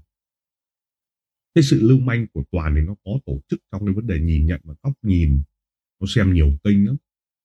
cái 1.58 1.62
sự 1.62 1.80
lưu 1.82 1.98
manh 1.98 2.26
của 2.32 2.42
toàn 2.52 2.74
thì 2.74 2.80
nó 2.80 2.94
có 3.04 3.10
tổ 3.26 3.40
chức 3.48 3.60
trong 3.72 3.86
cái 3.86 3.94
vấn 3.94 4.06
đề 4.06 4.20
nhìn 4.20 4.46
nhận 4.46 4.60
và 4.64 4.74
góc 4.82 4.92
nhìn. 5.02 5.42
Nó 6.00 6.06
xem 6.06 6.32
nhiều 6.32 6.50
kênh 6.64 6.86
lắm. 6.86 6.96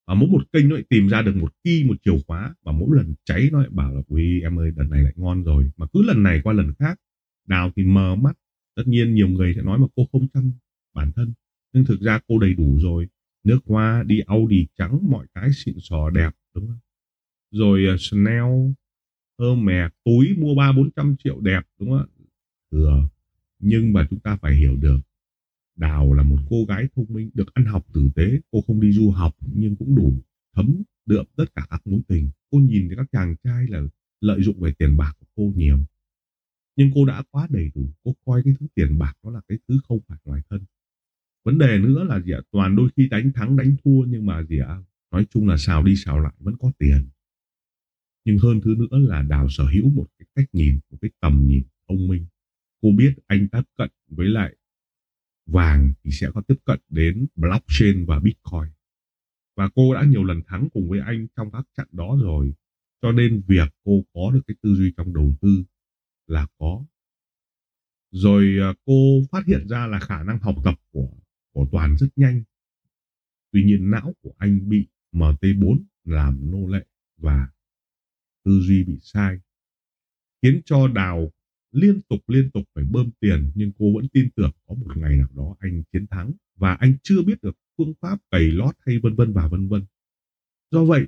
Và 0.08 0.14
mỗi 0.14 0.30
một 0.30 0.52
kênh 0.52 0.70
nó 0.70 0.76
lại 0.76 0.84
tìm 0.90 1.08
ra 1.08 1.22
được 1.22 1.36
một 1.36 1.54
key 1.64 1.84
một 1.84 1.96
chìa 2.06 2.12
khóa 2.28 2.56
và 2.64 2.72
mỗi 2.72 2.98
lần 2.98 3.14
cháy 3.26 3.50
nó 3.52 3.60
lại 3.60 3.70
bảo 3.72 3.96
là 3.96 4.02
ui 4.08 4.42
em 4.42 4.60
ơi 4.60 4.72
lần 4.76 4.90
này 4.90 5.04
lại 5.04 5.14
ngon 5.16 5.44
rồi. 5.44 5.72
Mà 5.78 5.86
cứ 5.94 6.02
lần 6.04 6.24
này 6.24 6.42
qua 6.44 6.54
lần 6.54 6.74
khác 6.80 7.00
đào 7.48 7.72
thì 7.76 7.84
mờ 7.84 8.16
mắt. 8.16 8.38
Tất 8.76 8.84
nhiên 8.86 9.14
nhiều 9.14 9.28
người 9.28 9.54
sẽ 9.56 9.62
nói 9.62 9.80
mà 9.80 9.88
cô 9.96 10.06
không 10.12 10.28
chăm 10.34 10.52
bản 10.94 11.12
thân. 11.16 11.34
Nhưng 11.74 11.86
thực 11.86 12.02
ra 12.02 12.20
cô 12.28 12.40
đầy 12.40 12.54
đủ 12.54 12.78
rồi. 12.82 13.08
Nước 13.44 13.60
hoa 13.66 14.04
đi 14.04 14.20
Audi 14.20 14.68
trắng 14.78 15.12
mọi 15.12 15.28
cái 15.34 15.50
xịn 15.54 15.76
sò 15.80 16.10
đẹp 16.10 16.32
đúng 16.56 16.68
không? 16.68 16.80
Rồi 17.52 17.86
uh, 17.94 18.00
Chanel 18.00 18.72
Hermes 19.40 19.92
túi 20.06 20.36
mua 20.38 20.56
ba 20.56 20.72
bốn 20.72 20.90
trăm 20.96 21.16
triệu 21.24 21.40
đẹp 21.40 21.62
đúng 21.80 21.90
không 21.90 22.00
ạ? 22.00 22.06
Thừa 22.72 23.10
nhưng 23.64 23.94
mà 23.94 24.08
chúng 24.10 24.20
ta 24.20 24.38
phải 24.42 24.56
hiểu 24.56 24.76
được, 24.76 25.00
Đào 25.76 26.14
là 26.14 26.24
một 26.24 26.38
cô 26.50 26.66
gái 26.66 26.88
thông 26.96 27.06
minh, 27.10 27.30
được 27.34 27.54
ăn 27.54 27.66
học 27.66 27.86
tử 27.94 28.10
tế. 28.16 28.40
Cô 28.52 28.62
không 28.62 28.82
đi 28.82 28.92
du 28.92 29.12
học 29.12 29.36
nhưng 29.56 29.76
cũng 29.76 29.96
đủ 29.96 30.14
thấm 30.56 30.84
đượm 31.06 31.26
tất 31.36 31.46
cả 31.56 31.66
các 31.70 31.88
mối 31.88 32.02
tình. 32.08 32.30
Cô 32.52 32.58
nhìn 32.58 32.88
thấy 32.88 32.98
các 32.98 33.08
chàng 33.12 33.36
trai 33.44 33.68
là 33.68 33.82
lợi 34.22 34.44
dụng 34.44 34.60
về 34.60 34.74
tiền 34.74 34.98
bạc 34.98 35.14
của 35.20 35.26
cô 35.36 35.54
nhiều. 35.56 35.80
Nhưng 36.76 36.92
cô 36.96 37.06
đã 37.06 37.24
quá 37.32 37.48
đầy 37.50 37.72
đủ. 37.76 37.90
Cô 38.04 38.16
coi 38.26 38.44
cái 38.44 38.54
thứ 38.60 38.68
tiền 38.76 39.00
bạc 39.00 39.14
đó 39.24 39.32
là 39.32 39.42
cái 39.48 39.58
thứ 39.68 39.80
không 39.88 40.00
phải 40.08 40.18
ngoài 40.26 40.42
thân. 40.50 40.62
Vấn 41.46 41.58
đề 41.58 41.80
nữa 41.80 42.04
là 42.04 42.20
gì 42.20 42.32
ạ? 42.32 42.40
Toàn 42.52 42.76
đôi 42.76 42.90
khi 42.98 43.08
đánh 43.10 43.32
thắng, 43.36 43.56
đánh 43.56 43.76
thua 43.84 44.06
nhưng 44.08 44.26
mà 44.26 44.44
gì 44.44 44.60
ạ? 44.60 44.84
Nói 45.12 45.26
chung 45.30 45.48
là 45.48 45.58
xào 45.58 45.84
đi 45.84 45.96
xào 45.96 46.20
lại 46.20 46.34
vẫn 46.40 46.56
có 46.60 46.72
tiền. 46.78 47.08
Nhưng 48.26 48.38
hơn 48.38 48.62
thứ 48.64 48.76
nữa 48.78 48.98
là 48.98 49.22
đào 49.22 49.48
sở 49.50 49.64
hữu 49.74 49.90
một 49.90 50.08
cái 50.20 50.28
cách 50.36 50.46
nhìn, 50.54 50.80
một 50.92 50.98
cái 51.02 51.12
tầm 51.20 51.48
nhìn 51.48 51.64
thông 51.88 52.08
minh 52.08 52.26
cô 52.84 52.90
biết 52.98 53.16
anh 53.28 53.48
tiếp 53.52 53.62
cận 53.78 53.90
với 54.08 54.28
lại 54.28 54.56
vàng 55.46 55.94
thì 56.04 56.12
sẽ 56.12 56.28
có 56.34 56.42
tiếp 56.42 56.56
cận 56.66 56.80
đến 56.90 57.28
blockchain 57.36 58.06
và 58.06 58.20
bitcoin. 58.20 58.74
Và 59.56 59.70
cô 59.76 59.94
đã 59.94 60.04
nhiều 60.04 60.24
lần 60.24 60.42
thắng 60.48 60.70
cùng 60.74 60.90
với 60.90 61.00
anh 61.00 61.28
trong 61.36 61.52
các 61.52 61.68
trận 61.78 61.88
đó 61.92 62.18
rồi. 62.22 62.54
Cho 63.02 63.12
nên 63.12 63.42
việc 63.48 63.70
cô 63.84 64.04
có 64.14 64.32
được 64.34 64.42
cái 64.48 64.56
tư 64.62 64.76
duy 64.76 64.94
trong 64.98 65.14
đầu 65.14 65.34
tư 65.42 65.64
là 66.28 66.48
có. 66.58 66.86
Rồi 68.12 68.58
à, 68.62 68.74
cô 68.86 69.22
phát 69.32 69.46
hiện 69.48 69.68
ra 69.68 69.88
là 69.88 70.00
khả 70.00 70.24
năng 70.24 70.40
học 70.40 70.56
tập 70.64 70.76
của 70.92 71.10
của 71.54 71.68
toàn 71.72 71.98
rất 71.98 72.08
nhanh. 72.16 72.44
Tuy 73.52 73.64
nhiên 73.64 73.92
não 73.92 74.14
của 74.22 74.34
anh 74.38 74.70
bị 74.70 74.88
MT4 75.12 75.84
làm 76.04 76.52
nô 76.52 76.68
lệ 76.68 76.86
và 77.18 77.48
tư 78.44 78.60
duy 78.62 78.84
bị 78.84 79.00
sai, 79.02 79.40
khiến 80.42 80.62
cho 80.66 80.88
đào 80.88 81.32
liên 81.74 82.02
tục 82.10 82.20
liên 82.28 82.52
tục 82.52 82.64
phải 82.76 82.84
bơm 82.84 83.10
tiền, 83.20 83.52
nhưng 83.56 83.72
cô 83.80 83.94
vẫn 83.96 84.08
tin 84.14 84.30
tưởng 84.36 84.52
có 84.68 84.76
một 84.76 84.98
ngày 84.98 85.16
nào 85.16 85.28
đó 85.36 85.56
anh 85.60 85.84
chiến 85.94 86.08
thắng 86.08 86.32
và 86.56 86.74
anh 86.74 86.94
chưa 87.04 87.24
biết 87.24 87.42
được 87.42 87.58
phương 87.78 87.94
pháp 88.02 88.20
cày 88.32 88.42
lót 88.42 88.76
hay 88.86 89.00
vân 89.00 89.16
vân 89.16 89.34
và 89.34 89.48
vân 89.48 89.68
vân. 89.68 89.84
Do 90.72 90.86
vậy, 90.86 91.08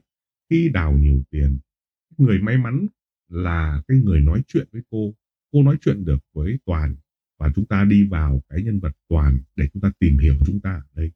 khi 0.50 0.70
đào 0.70 0.98
nhiều 0.98 1.24
tiền, 1.30 1.60
người 2.18 2.40
may 2.40 2.58
mắn 2.58 2.88
là 3.30 3.84
cái 3.88 3.98
người 3.98 4.22
nói 4.22 4.44
chuyện 4.48 4.68
với 4.72 4.82
cô. 4.90 5.14
Cô 5.52 5.64
nói 5.64 5.78
chuyện 5.82 6.06
được 6.06 6.20
với 6.34 6.60
toàn 6.66 6.96
và 7.40 7.52
chúng 7.56 7.66
ta 7.66 7.84
đi 7.84 8.08
vào 8.08 8.42
cái 8.50 8.64
nhân 8.64 8.80
vật 8.80 8.98
toàn 9.10 9.40
để 9.56 9.68
chúng 9.74 9.82
ta 9.82 9.92
tìm 10.00 10.18
hiểu 10.18 10.36
chúng 10.46 10.60
ta 10.60 10.74
ở 10.74 10.84
đây. 10.94 11.12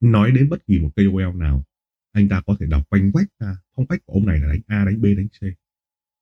Nói 0.00 0.32
đến 0.32 0.48
bất 0.48 0.66
kỳ 0.66 0.78
một 0.78 0.90
KOL 0.96 1.36
nào, 1.36 1.64
anh 2.12 2.28
ta 2.28 2.42
có 2.46 2.56
thể 2.60 2.66
đọc 2.66 2.82
quanh 2.88 3.12
quách 3.12 3.28
ra. 3.38 3.56
Phong 3.76 3.86
cách 3.86 4.02
của 4.06 4.12
ông 4.12 4.26
này 4.26 4.40
là 4.40 4.48
đánh 4.48 4.60
A, 4.66 4.84
đánh 4.84 5.00
B, 5.00 5.04
đánh 5.04 5.28
C. 5.28 5.56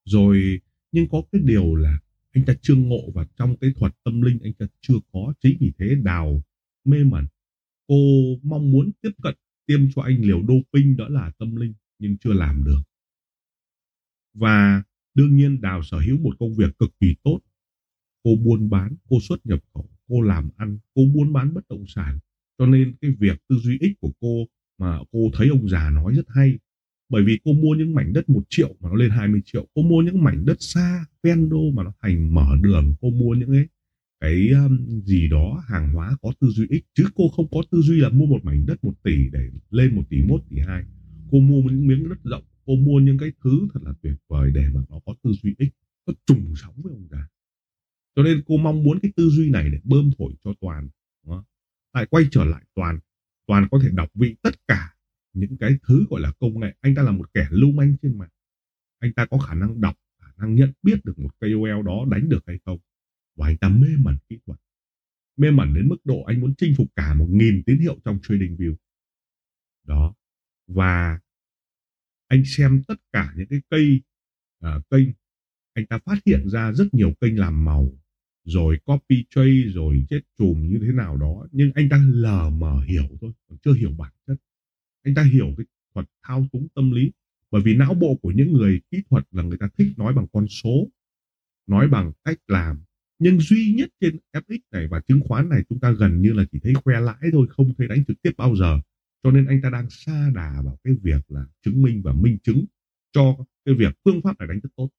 Rồi 0.05 0.61
nhưng 0.95 1.09
có 1.09 1.23
cái 1.33 1.41
điều 1.45 1.75
là 1.75 1.99
anh 2.33 2.45
ta 2.45 2.55
chưa 2.63 2.75
ngộ 2.75 3.11
và 3.15 3.27
trong 3.37 3.57
cái 3.57 3.71
thuật 3.77 3.93
tâm 4.05 4.23
linh, 4.23 4.39
anh 4.43 4.53
ta 4.53 4.67
chưa 4.81 4.95
có, 5.13 5.35
chính 5.41 5.57
vì 5.61 5.73
thế 5.79 5.95
đào 5.95 6.43
mê 6.85 7.05
mẩn. 7.05 7.27
Cô 7.87 7.97
mong 8.43 8.73
muốn 8.73 8.91
tiếp 9.01 9.11
cận, 9.23 9.35
tiêm 9.67 9.81
cho 9.95 10.03
anh 10.03 10.21
liều 10.21 10.43
doping 10.49 10.97
đó 10.97 11.09
là 11.09 11.33
tâm 11.39 11.57
linh, 11.57 11.75
nhưng 11.99 12.17
chưa 12.17 12.33
làm 12.33 12.65
được. 12.65 12.81
Và 14.35 14.83
đương 15.15 15.37
nhiên 15.37 15.61
đào 15.61 15.83
sở 15.83 15.99
hữu 15.99 16.19
một 16.19 16.37
công 16.39 16.55
việc 16.55 16.79
cực 16.79 16.91
kỳ 17.01 17.15
tốt. 17.23 17.41
Cô 18.23 18.37
buôn 18.45 18.71
bán, 18.71 18.97
cô 19.09 19.17
xuất 19.29 19.47
nhập 19.47 19.61
khẩu, 19.75 19.91
cô 20.09 20.21
làm 20.21 20.51
ăn, 20.57 20.79
cô 20.95 21.03
buôn 21.15 21.33
bán 21.33 21.55
bất 21.55 21.69
động 21.69 21.85
sản. 21.89 22.19
Cho 22.59 22.67
nên 22.67 22.95
cái 23.01 23.11
việc 23.19 23.43
tư 23.49 23.57
duy 23.57 23.79
ích 23.81 24.01
của 24.01 24.13
cô 24.21 24.45
mà 24.79 24.99
cô 25.13 25.31
thấy 25.33 25.49
ông 25.49 25.69
già 25.69 25.91
nói 25.91 26.15
rất 26.15 26.29
hay 26.29 26.59
bởi 27.09 27.25
vì 27.25 27.39
cô 27.45 27.53
mua 27.53 27.75
những 27.75 27.95
mảnh 27.95 28.13
đất 28.13 28.29
một 28.29 28.43
triệu 28.49 28.77
mà 28.81 28.89
nó 28.89 28.95
lên 28.95 29.11
20 29.11 29.41
triệu. 29.45 29.67
Cô 29.75 29.83
mua 29.83 30.03
những 30.03 30.25
mảnh 30.25 30.45
đất 30.45 30.57
xa 30.63 31.05
ven 31.23 31.49
đô 31.49 31.71
mà 31.71 31.83
nó 31.83 31.93
thành 32.03 32.35
mở 32.35 32.47
đường. 32.63 32.95
Cô 33.01 33.11
mua 33.11 33.35
những 33.35 33.51
cái 33.51 33.67
cái 34.21 34.49
um, 34.49 35.01
gì 35.05 35.29
đó 35.29 35.65
hàng 35.69 35.95
hóa 35.95 36.17
có 36.23 36.33
tư 36.41 36.49
duy 36.49 36.67
ích 36.71 36.85
chứ 36.95 37.05
cô 37.15 37.29
không 37.29 37.47
có 37.51 37.63
tư 37.71 37.81
duy 37.81 38.01
là 38.01 38.09
mua 38.09 38.27
một 38.27 38.45
mảnh 38.45 38.67
đất 38.67 38.85
một 38.85 39.03
tỷ 39.03 39.31
để 39.33 39.51
lên 39.71 39.97
một 39.97 40.03
tỷ 40.11 40.23
1 40.23 40.41
tỷ 40.51 40.57
hai. 40.67 40.85
Cô 41.31 41.41
mua 41.41 41.63
những 41.63 41.87
miếng 41.87 42.09
đất 42.09 42.19
rộng. 42.25 42.45
Cô 42.67 42.77
mua 42.77 43.01
những 43.01 43.19
cái 43.19 43.33
thứ 43.45 43.69
thật 43.75 43.81
là 43.83 43.93
tuyệt 44.03 44.17
vời 44.29 44.51
để 44.55 44.69
mà 44.75 44.81
nó 44.91 45.01
có 45.07 45.15
tư 45.23 45.31
duy 45.43 45.55
ích 45.59 45.75
nó 46.07 46.15
trùng 46.27 46.55
sóng 46.57 46.75
với 46.77 46.93
ông 46.93 47.09
già. 47.11 47.29
Cho 48.17 48.23
nên 48.23 48.43
cô 48.47 48.57
mong 48.57 48.83
muốn 48.83 48.99
cái 49.03 49.13
tư 49.17 49.29
duy 49.29 49.51
này 49.51 49.71
để 49.71 49.79
bơm 49.85 50.11
thổi 50.19 50.33
cho 50.45 50.55
toàn 50.61 50.89
lại 51.95 52.07
quay 52.07 52.25
trở 52.31 52.45
lại 52.45 52.63
toàn. 52.75 52.99
Toàn 53.47 53.69
có 53.71 53.79
thể 53.83 53.89
đọc 53.93 54.09
vị 54.15 54.37
tất 54.43 54.69
cả 54.69 54.94
những 55.35 55.57
cái 55.57 55.79
thứ 55.83 56.07
gọi 56.11 56.21
là 56.21 56.33
công 56.41 56.61
nghệ. 56.61 56.75
Anh 56.81 56.95
ta 56.95 57.03
là 57.03 57.13
một 57.13 57.35
kẻ 57.35 57.47
lưu 57.51 57.73
manh 57.73 57.97
trên 58.03 58.19
mạng. 58.19 58.29
Anh 58.99 59.13
ta 59.13 59.27
có 59.27 59.39
khả 59.39 59.55
năng 59.55 59.81
đọc 59.81 59.97
khả 60.21 60.33
năng 60.37 60.55
nhận 60.55 60.73
biết 60.83 61.05
được 61.05 61.19
một 61.19 61.31
KOL 61.41 61.87
đó 61.87 62.07
đánh 62.11 62.29
được 62.29 62.45
hay 62.47 62.59
không. 62.65 62.79
Và 63.37 63.47
anh 63.47 63.57
ta 63.57 63.69
mê 63.69 63.89
mẩn 63.99 64.17
kỹ 64.29 64.39
thuật. 64.47 64.61
Mê 65.37 65.51
mẩn 65.51 65.75
đến 65.75 65.89
mức 65.89 65.97
độ 66.05 66.23
anh 66.23 66.41
muốn 66.41 66.55
chinh 66.59 66.75
phục 66.77 66.87
cả 66.97 67.15
một 67.15 67.29
nghìn 67.31 67.63
tín 67.67 67.79
hiệu 67.79 67.99
trong 68.05 68.19
trading 68.23 68.57
view. 68.57 68.75
Đó. 69.85 70.15
Và 70.67 71.21
anh 72.27 72.43
xem 72.47 72.83
tất 72.89 73.01
cả 73.13 73.33
những 73.37 73.47
cái 73.49 73.61
cây 73.71 74.03
uh, 74.67 74.91
kênh 74.91 75.09
anh 75.75 75.87
ta 75.87 75.99
phát 75.99 76.19
hiện 76.27 76.49
ra 76.49 76.73
rất 76.73 76.95
nhiều 76.95 77.15
kênh 77.21 77.39
làm 77.39 77.65
màu 77.65 77.93
rồi 78.45 78.79
copy 78.85 79.25
trade 79.31 79.63
rồi 79.75 80.07
chết 80.11 80.21
chùm 80.39 80.69
như 80.69 80.79
thế 80.83 80.93
nào 80.93 81.17
đó. 81.17 81.47
Nhưng 81.53 81.73
anh 81.75 81.89
ta 81.89 82.05
lờ 82.07 82.51
mờ 82.51 82.85
hiểu 82.89 83.09
thôi 83.21 83.33
còn 83.49 83.59
chưa 83.59 83.73
hiểu 83.73 83.91
bản 83.99 84.13
chất 84.27 84.37
anh 85.05 85.15
ta 85.15 85.23
hiểu 85.23 85.55
cái 85.57 85.67
thuật 85.95 86.07
thao 86.23 86.47
túng 86.53 86.69
tâm 86.75 86.91
lý, 86.93 87.13
bởi 87.51 87.63
vì 87.65 87.75
não 87.75 87.95
bộ 87.95 88.19
của 88.23 88.31
những 88.31 88.53
người 88.53 88.81
kỹ 88.91 89.03
thuật 89.11 89.25
là 89.31 89.43
người 89.43 89.59
ta 89.59 89.69
thích 89.79 89.93
nói 89.97 90.15
bằng 90.15 90.27
con 90.33 90.49
số, 90.49 90.89
nói 91.67 91.89
bằng 91.89 92.13
cách 92.25 92.39
làm. 92.47 92.85
Nhưng 93.19 93.41
duy 93.41 93.75
nhất 93.75 93.91
trên 94.01 94.19
FX 94.33 94.59
này 94.73 94.89
và 94.89 95.01
chứng 95.01 95.21
khoán 95.29 95.49
này 95.49 95.63
chúng 95.69 95.81
ta 95.81 95.91
gần 95.91 96.23
như 96.23 96.33
là 96.33 96.45
chỉ 96.53 96.59
thấy 96.63 96.75
khoe 96.75 97.01
lãi 97.01 97.29
thôi, 97.33 97.47
không 97.51 97.75
thấy 97.79 97.89
đánh 97.89 98.05
trực 98.09 98.23
tiếp 98.23 98.31
bao 98.37 98.57
giờ. 98.57 98.81
Cho 99.23 99.31
nên 99.31 99.47
anh 99.47 99.61
ta 99.63 99.71
đang 99.71 99.91
xa 99.91 100.31
đà 100.35 100.63
vào 100.65 100.79
cái 100.85 100.95
việc 101.03 101.31
là 101.31 101.47
chứng 101.63 101.83
minh 101.83 102.03
và 102.05 102.13
minh 102.13 102.39
chứng 102.43 102.65
cho 103.13 103.37
cái 103.65 103.75
việc 103.75 103.95
phương 104.05 104.21
pháp 104.23 104.39
này 104.39 104.49
đánh 104.49 104.61
rất 104.61 104.71
tốt. 104.77 104.91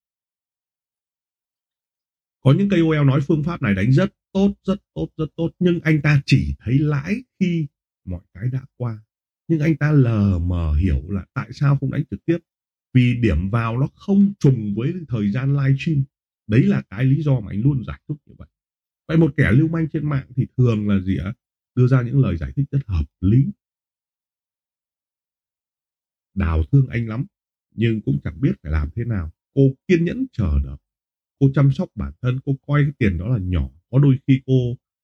Có 2.41 2.53
những 2.53 2.69
KOL 2.69 3.05
nói 3.05 3.21
phương 3.21 3.43
pháp 3.43 3.61
này 3.61 3.75
đánh 3.75 3.91
rất 3.91 4.13
tốt 4.31 4.53
rất 4.63 4.79
tốt 4.93 5.09
rất 5.17 5.27
tốt, 5.35 5.51
nhưng 5.59 5.79
anh 5.83 6.01
ta 6.01 6.21
chỉ 6.25 6.55
thấy 6.59 6.79
lãi 6.79 7.15
khi 7.39 7.67
mọi 8.05 8.21
cái 8.33 8.43
đã 8.51 8.65
qua 8.77 9.03
nhưng 9.47 9.59
anh 9.59 9.77
ta 9.77 9.91
lờ 9.91 10.39
mờ 10.39 10.73
hiểu 10.73 11.01
là 11.09 11.25
tại 11.33 11.49
sao 11.53 11.77
không 11.77 11.91
đánh 11.91 12.03
trực 12.11 12.25
tiếp. 12.25 12.37
Vì 12.93 13.15
điểm 13.21 13.49
vào 13.49 13.79
nó 13.79 13.87
không 13.95 14.33
trùng 14.39 14.75
với 14.75 14.93
thời 15.07 15.31
gian 15.31 15.57
live 15.57 15.77
stream 15.79 16.03
đấy 16.47 16.63
là 16.63 16.81
cái 16.89 17.05
lý 17.05 17.23
do 17.23 17.39
mà 17.39 17.51
anh 17.51 17.61
luôn 17.61 17.83
giải 17.87 18.01
thích 18.07 18.17
như 18.25 18.33
vậy. 18.37 18.47
Vậy 19.07 19.17
một 19.17 19.33
kẻ 19.37 19.51
lưu 19.51 19.67
manh 19.67 19.89
trên 19.89 20.09
mạng 20.09 20.27
thì 20.35 20.47
thường 20.57 20.89
là 20.89 20.99
gì 20.99 21.17
ạ? 21.17 21.33
Đưa 21.75 21.87
ra 21.87 22.01
những 22.01 22.19
lời 22.19 22.37
giải 22.37 22.51
thích 22.55 22.65
rất 22.71 22.79
hợp 22.87 23.05
lý. 23.21 23.45
Đào 26.33 26.63
thương 26.71 26.87
anh 26.87 27.07
lắm, 27.07 27.25
nhưng 27.75 28.01
cũng 28.01 28.19
chẳng 28.23 28.41
biết 28.41 28.51
phải 28.63 28.71
làm 28.71 28.89
thế 28.95 29.05
nào. 29.05 29.31
Cô 29.53 29.61
kiên 29.87 30.05
nhẫn 30.05 30.25
chờ 30.31 30.59
đợi. 30.63 30.77
Cô 31.39 31.49
chăm 31.53 31.71
sóc 31.71 31.89
bản 31.95 32.13
thân, 32.21 32.39
cô 32.45 32.55
coi 32.67 32.83
cái 32.83 32.91
tiền 32.99 33.17
đó 33.17 33.27
là 33.27 33.37
nhỏ. 33.37 33.69
Có 33.89 33.99
đôi 33.99 34.19
khi 34.27 34.41
cô 34.45 34.53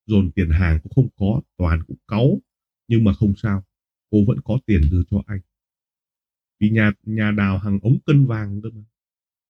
dồn 0.06 0.32
tiền 0.32 0.50
hàng 0.50 0.80
cũng 0.84 0.94
không 0.96 1.08
có, 1.16 1.42
toàn 1.58 1.84
cũng 1.88 1.98
cáu. 2.08 2.42
Nhưng 2.88 3.04
mà 3.04 3.14
không 3.14 3.34
sao 3.38 3.64
cô 4.12 4.18
vẫn 4.28 4.38
có 4.44 4.60
tiền 4.66 4.82
đưa 4.92 5.04
cho 5.12 5.24
anh. 5.28 5.40
Vì 6.60 6.70
nhà 6.70 6.92
nhà 7.04 7.32
đào 7.32 7.58
hàng 7.58 7.80
ống 7.82 7.98
cân 8.06 8.26
vàng 8.26 8.62
cơ 8.62 8.70
mà. 8.70 8.82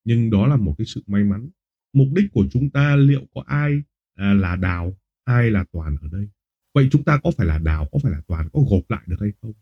Nhưng 0.04 0.30
đó 0.30 0.48
là 0.48 0.56
một 0.56 0.76
cái 0.78 0.86
sự 0.86 1.04
may 1.08 1.24
mắn. 1.24 1.50
Mục 1.94 2.08
đích 2.16 2.32
của 2.32 2.46
chúng 2.52 2.70
ta 2.70 2.96
liệu 2.96 3.28
có 3.36 3.44
ai 3.48 3.82
à, 4.16 4.34
là 4.34 4.56
đào 4.56 4.98
ai 5.24 5.52
là 5.52 5.66
toàn 5.72 5.98
ở 6.02 6.08
đây? 6.12 6.30
Vậy 6.74 6.88
chúng 6.92 7.04
ta 7.04 7.20
có 7.24 7.32
phải 7.32 7.48
là 7.48 7.58
đào 7.58 7.88
có 7.92 8.00
phải 8.04 8.12
là 8.12 8.22
toàn 8.28 8.50
có 8.54 8.62
gộp 8.70 8.90
lại 8.90 9.04
được 9.08 9.18
hay 9.20 9.32
không? 9.42 9.54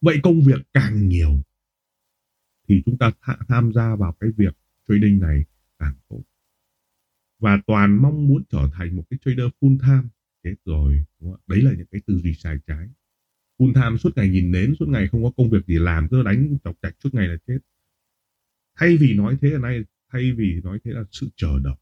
Vậy 0.00 0.20
công 0.22 0.40
việc 0.40 0.60
càng 0.72 1.08
nhiều 1.08 1.30
thì 2.68 2.82
chúng 2.86 2.98
ta 2.98 3.10
th- 3.20 3.44
tham 3.48 3.72
gia 3.72 3.96
vào 3.96 4.12
cái 4.20 4.30
việc 4.36 4.56
trading 4.88 5.20
này 5.20 5.44
càng 5.78 5.94
tốt. 6.08 6.22
Và 7.38 7.58
toàn 7.66 8.02
mong 8.02 8.28
muốn 8.28 8.44
trở 8.50 8.68
thành 8.72 8.96
một 8.96 9.04
cái 9.10 9.18
trader 9.24 9.46
full 9.60 9.78
time. 9.78 10.08
Thế 10.44 10.54
rồi 10.64 11.04
đấy 11.46 11.62
là 11.62 11.72
những 11.76 11.86
cái 11.90 12.00
tư 12.06 12.20
duy 12.22 12.34
sai 12.34 12.56
trái 12.66 12.88
full 13.58 13.74
time 13.74 13.96
suốt 13.98 14.16
ngày 14.16 14.28
nhìn 14.28 14.52
đến, 14.52 14.74
suốt 14.78 14.88
ngày 14.88 15.08
không 15.08 15.24
có 15.24 15.30
công 15.36 15.50
việc 15.50 15.66
gì 15.66 15.74
làm, 15.78 16.08
cứ 16.08 16.22
đánh 16.22 16.58
chọc 16.64 16.76
chạch 16.82 16.94
suốt 17.04 17.14
ngày 17.14 17.28
là 17.28 17.36
chết. 17.46 17.58
Thay 18.76 18.96
vì 18.96 19.14
nói 19.14 19.36
thế 19.40 19.50
là 19.50 19.58
nay, 19.58 19.84
thay 20.12 20.32
vì 20.32 20.60
nói 20.64 20.78
thế 20.84 20.90
là 20.90 21.04
sự 21.10 21.28
chờ 21.36 21.58
đợi. 21.64 21.74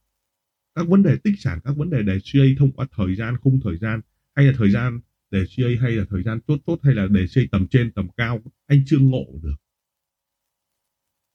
Các 0.75 0.89
vấn 0.89 1.03
đề 1.03 1.17
tích 1.25 1.35
sản, 1.39 1.61
các 1.65 1.77
vấn 1.77 1.91
đề 1.91 2.03
để 2.03 2.19
CA 2.33 2.41
thông 2.59 2.73
qua 2.73 2.87
thời 2.97 3.17
gian, 3.17 3.37
khung 3.37 3.61
thời 3.65 3.79
gian, 3.79 4.01
hay 4.35 4.47
là 4.47 4.53
thời 4.57 4.71
gian 4.71 5.01
để 5.31 5.45
CA 5.57 5.69
hay 5.81 5.93
là 5.93 6.05
thời 6.11 6.23
gian 6.23 6.41
tốt 6.41 6.59
tốt 6.67 6.79
hay 6.83 6.95
là 6.95 7.07
để 7.11 7.27
CA 7.35 7.43
tầm 7.51 7.67
trên, 7.67 7.93
tầm 7.93 8.09
cao, 8.17 8.41
anh 8.67 8.83
chưa 8.87 8.99
ngộ 8.99 9.25
được. 9.43 9.57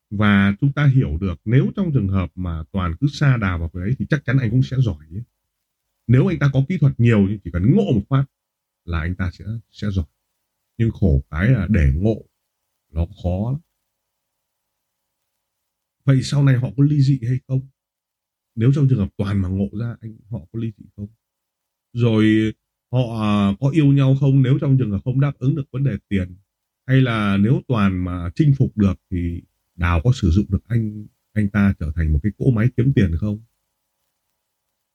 Và 0.10 0.56
chúng 0.62 0.74
ta 0.74 0.86
hiểu 0.86 1.18
được, 1.22 1.42
nếu 1.46 1.72
trong 1.76 1.92
trường 1.94 2.08
hợp 2.08 2.32
mà 2.36 2.64
toàn 2.72 2.96
cứ 3.00 3.08
xa 3.08 3.38
đà 3.38 3.58
vào 3.58 3.70
cái 3.70 3.84
đấy 3.86 3.96
thì 4.00 4.06
chắc 4.10 4.26
chắn 4.26 4.38
anh 4.38 4.52
cũng 4.52 4.64
sẽ 4.64 4.78
giỏi 4.80 5.06
ấy. 5.12 5.24
nếu 6.08 6.28
anh 6.28 6.40
ta 6.40 6.50
có 6.54 6.66
kỹ 6.70 6.78
thuật 6.78 6.94
nhiều 7.00 7.28
thì 7.30 7.40
chỉ 7.44 7.52
cần 7.54 7.76
ngộ 7.76 7.92
một 7.94 8.04
phát 8.10 8.26
là 8.86 9.00
anh 9.00 9.16
ta 9.16 9.32
sẽ 9.32 9.46
sẽ 9.72 9.92
giỏi 9.92 10.06
nhưng 10.78 10.92
khổ 10.92 11.24
cái 11.30 11.48
là 11.50 11.68
để 11.70 11.92
ngộ, 11.96 12.26
nó 12.92 13.06
khó 13.24 13.52
lắm. 13.52 13.62
Vậy 16.06 16.22
sau 16.24 16.44
này 16.44 16.58
họ 16.58 16.70
có 16.78 16.84
ly 16.84 17.02
dị 17.02 17.20
hay 17.28 17.40
không? 17.48 17.62
Nếu 18.56 18.72
trong 18.76 18.88
trường 18.90 19.00
hợp 19.00 19.10
toàn 19.18 19.42
mà 19.42 19.50
ngộ 19.50 19.70
ra, 19.80 19.96
anh 20.02 20.18
họ 20.30 20.40
có 20.40 20.60
ly 20.60 20.72
dị 20.78 20.86
không? 20.96 21.08
Rồi 21.94 22.54
họ 22.92 23.00
à, 23.22 23.56
có 23.60 23.70
yêu 23.70 23.86
nhau 23.86 24.16
không? 24.20 24.42
Nếu 24.42 24.58
trong 24.62 24.78
trường 24.78 24.92
hợp 24.92 25.02
không 25.04 25.22
đáp 25.22 25.34
ứng 25.40 25.56
được 25.56 25.72
vấn 25.72 25.84
đề 25.84 25.98
tiền, 26.10 26.36
hay 26.86 27.02
là 27.02 27.38
nếu 27.38 27.62
toàn 27.68 28.06
mà 28.06 28.30
chinh 28.36 28.54
phục 28.58 28.78
được 28.78 28.94
thì 29.12 29.42
đào 29.76 30.02
có 30.04 30.12
sử 30.14 30.30
dụng 30.30 30.46
được 30.50 30.64
anh 30.68 31.06
anh 31.34 31.50
ta 31.50 31.74
trở 31.80 31.92
thành 31.96 32.14
một 32.14 32.20
cái 32.24 32.32
cỗ 32.38 32.52
máy 32.52 32.68
kiếm 32.78 32.94
tiền 32.96 33.12
không? 33.20 33.40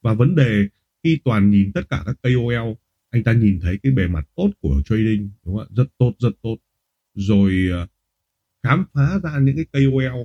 Và 0.03 0.15
vấn 0.15 0.35
đề 0.35 0.69
khi 1.03 1.21
toàn 1.25 1.51
nhìn 1.51 1.73
tất 1.73 1.83
cả 1.91 2.03
các 2.07 2.17
KOL 2.23 2.73
anh 3.13 3.25
ta 3.25 3.33
nhìn 3.33 3.61
thấy 3.61 3.79
cái 3.83 3.93
bề 3.93 4.09
mặt 4.09 4.29
tốt 4.37 4.51
của 4.61 4.83
trading 4.85 5.31
đúng 5.45 5.57
không 5.57 5.67
ạ? 5.69 5.73
Rất 5.77 5.87
tốt 5.99 6.13
rất 6.19 6.31
tốt. 6.43 6.57
Rồi 7.15 7.69
ờ, 7.73 7.87
khám 8.63 8.85
phá 8.93 9.21
ra 9.23 9.39
những 9.39 9.57
cái 9.57 9.65
KOL 9.73 10.21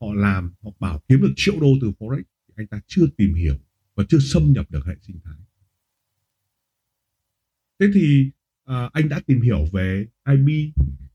họ 0.00 0.14
làm 0.14 0.52
họ 0.62 0.70
bảo 0.80 1.02
kiếm 1.08 1.20
được 1.20 1.32
triệu 1.36 1.60
đô 1.60 1.68
từ 1.82 1.92
forex 1.98 2.22
thì 2.48 2.54
anh 2.56 2.66
ta 2.66 2.80
chưa 2.86 3.06
tìm 3.16 3.34
hiểu 3.34 3.58
và 3.94 4.04
chưa 4.08 4.18
xâm 4.18 4.52
nhập 4.52 4.70
được 4.70 4.86
hệ 4.86 4.94
sinh 5.02 5.20
thái. 5.24 5.36
Thế 7.80 7.86
thì 7.94 8.30
à, 8.64 8.90
anh 8.92 9.08
đã 9.08 9.20
tìm 9.26 9.40
hiểu 9.40 9.64
về 9.72 10.06
IB 10.28 10.48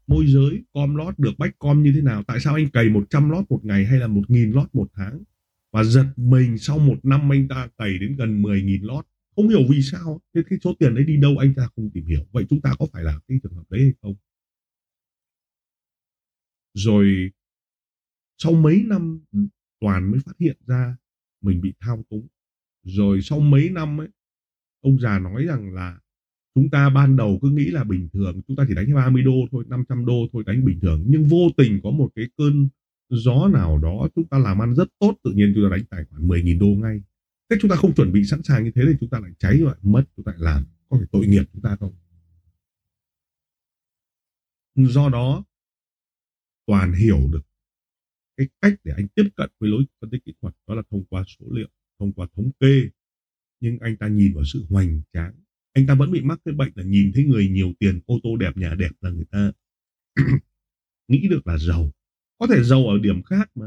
môi 0.07 0.27
giới 0.27 0.63
com 0.73 0.95
lót 0.95 1.19
được 1.19 1.33
bách 1.37 1.59
com 1.59 1.83
như 1.83 1.91
thế 1.95 2.01
nào? 2.01 2.23
Tại 2.23 2.39
sao 2.39 2.55
anh 2.55 2.69
cày 2.69 2.89
100 2.89 3.29
lót 3.29 3.45
một 3.49 3.65
ngày 3.65 3.85
hay 3.85 3.99
là 3.99 4.07
1.000 4.07 4.53
lót 4.53 4.75
một 4.75 4.87
tháng? 4.93 5.23
Và 5.71 5.83
giật 5.83 6.05
mình 6.15 6.57
sau 6.57 6.79
một 6.79 7.05
năm 7.05 7.31
anh 7.31 7.47
ta 7.47 7.67
cày 7.77 7.97
đến 7.97 8.15
gần 8.15 8.41
10.000 8.41 8.85
lót 8.85 9.05
không 9.35 9.49
hiểu 9.49 9.61
vì 9.69 9.81
sao 9.81 10.21
thế 10.35 10.41
cái 10.49 10.59
số 10.63 10.73
tiền 10.79 10.95
đấy 10.95 11.03
đi 11.03 11.17
đâu, 11.17 11.37
anh 11.37 11.53
ta 11.55 11.69
không 11.75 11.89
tìm 11.93 12.05
hiểu. 12.05 12.25
Vậy 12.31 12.45
chúng 12.49 12.61
ta 12.61 12.73
có 12.79 12.85
phải 12.93 13.03
là 13.03 13.19
cái 13.27 13.39
trường 13.43 13.53
hợp 13.53 13.63
đấy 13.69 13.81
hay 13.81 13.93
không? 14.01 14.15
Rồi 16.73 17.31
sau 18.37 18.53
mấy 18.53 18.83
năm 18.87 19.19
ừ, 19.31 19.39
toàn 19.79 20.11
mới 20.11 20.19
phát 20.19 20.33
hiện 20.39 20.57
ra 20.67 20.97
mình 21.41 21.61
bị 21.61 21.73
thao 21.79 22.03
túng. 22.09 22.27
Rồi 22.83 23.21
sau 23.21 23.39
mấy 23.39 23.69
năm 23.69 24.01
ấy, 24.01 24.07
ông 24.81 24.99
già 24.99 25.19
nói 25.19 25.45
rằng 25.45 25.73
là 25.73 25.99
chúng 26.55 26.69
ta 26.69 26.89
ban 26.89 27.15
đầu 27.15 27.39
cứ 27.41 27.49
nghĩ 27.49 27.65
là 27.65 27.83
bình 27.83 28.09
thường, 28.13 28.41
chúng 28.47 28.57
ta 28.57 28.65
chỉ 28.67 28.75
đánh 28.75 28.95
30 28.95 29.23
đô 29.23 29.33
thôi 29.51 29.63
500 29.67 30.05
đô 30.05 30.27
thôi 30.33 30.43
đánh 30.45 30.65
bình 30.65 30.79
thường. 30.79 31.03
Nhưng 31.07 31.23
vô 31.27 31.49
tình 31.57 31.79
có 31.83 31.91
một 31.91 32.09
cái 32.15 32.25
cơn 32.37 32.69
gió 33.09 33.47
nào 33.53 33.77
đó, 33.77 34.07
chúng 34.15 34.27
ta 34.27 34.37
làm 34.39 34.61
ăn 34.61 34.75
rất 34.75 34.89
tốt, 34.99 35.15
tự 35.23 35.31
nhiên 35.31 35.51
chúng 35.55 35.63
ta 35.69 35.75
đánh 35.77 35.85
tài 35.89 36.05
khoản 36.05 36.27
10.000 36.27 36.59
đô 36.59 36.67
ngay 36.67 37.01
thế 37.49 37.57
chúng 37.61 37.69
ta 37.69 37.75
không 37.75 37.95
chuẩn 37.95 38.11
bị 38.11 38.23
sẵn 38.23 38.43
sàng 38.43 38.63
như 38.63 38.71
thế 38.75 38.81
thì 38.87 38.93
chúng 38.99 39.09
ta 39.09 39.19
lại 39.19 39.31
cháy 39.39 39.57
lại 39.57 39.75
mất, 39.81 40.03
chúng 40.15 40.25
ta 40.25 40.31
lại 40.31 40.41
làm, 40.41 40.65
có 40.89 40.97
phải 40.97 41.07
tội 41.11 41.27
nghiệp 41.27 41.43
chúng 41.53 41.61
ta 41.61 41.75
không 41.79 41.95
do 44.75 45.09
đó, 45.09 45.43
toàn 46.65 46.93
hiểu 46.93 47.19
được 47.31 47.41
cái 48.37 48.47
cách 48.61 48.73
để 48.83 48.93
anh 48.97 49.07
tiếp 49.07 49.29
cận 49.35 49.49
với 49.59 49.69
lối 49.69 49.85
phân 50.01 50.09
tích 50.09 50.25
kỹ 50.25 50.33
thuật, 50.41 50.55
đó 50.67 50.75
là 50.75 50.81
thông 50.91 51.05
qua 51.05 51.23
số 51.27 51.45
liệu, 51.51 51.67
thông 51.99 52.13
qua 52.13 52.27
thống 52.35 52.51
kê. 52.59 52.89
Nhưng 53.59 53.79
anh 53.79 53.97
ta 53.97 54.07
nhìn 54.07 54.33
vào 54.33 54.43
sự 54.53 54.65
hoành 54.69 55.01
tráng. 55.13 55.33
Anh 55.73 55.87
ta 55.87 55.95
vẫn 55.95 56.11
bị 56.11 56.21
mắc 56.21 56.39
cái 56.45 56.53
bệnh 56.53 56.71
là 56.75 56.83
nhìn 56.83 57.11
thấy 57.15 57.25
người 57.25 57.49
nhiều 57.49 57.73
tiền, 57.79 58.01
ô 58.05 58.19
tô 58.23 58.37
đẹp, 58.37 58.57
nhà 58.57 58.75
đẹp 58.79 58.91
là 59.01 59.09
người 59.09 59.25
ta 59.25 59.51
nghĩ 61.07 61.27
được 61.29 61.47
là 61.47 61.57
giàu. 61.57 61.91
Có 62.37 62.47
thể 62.47 62.63
giàu 62.63 62.87
ở 62.87 62.99
điểm 62.99 63.23
khác 63.23 63.51
mà. 63.55 63.65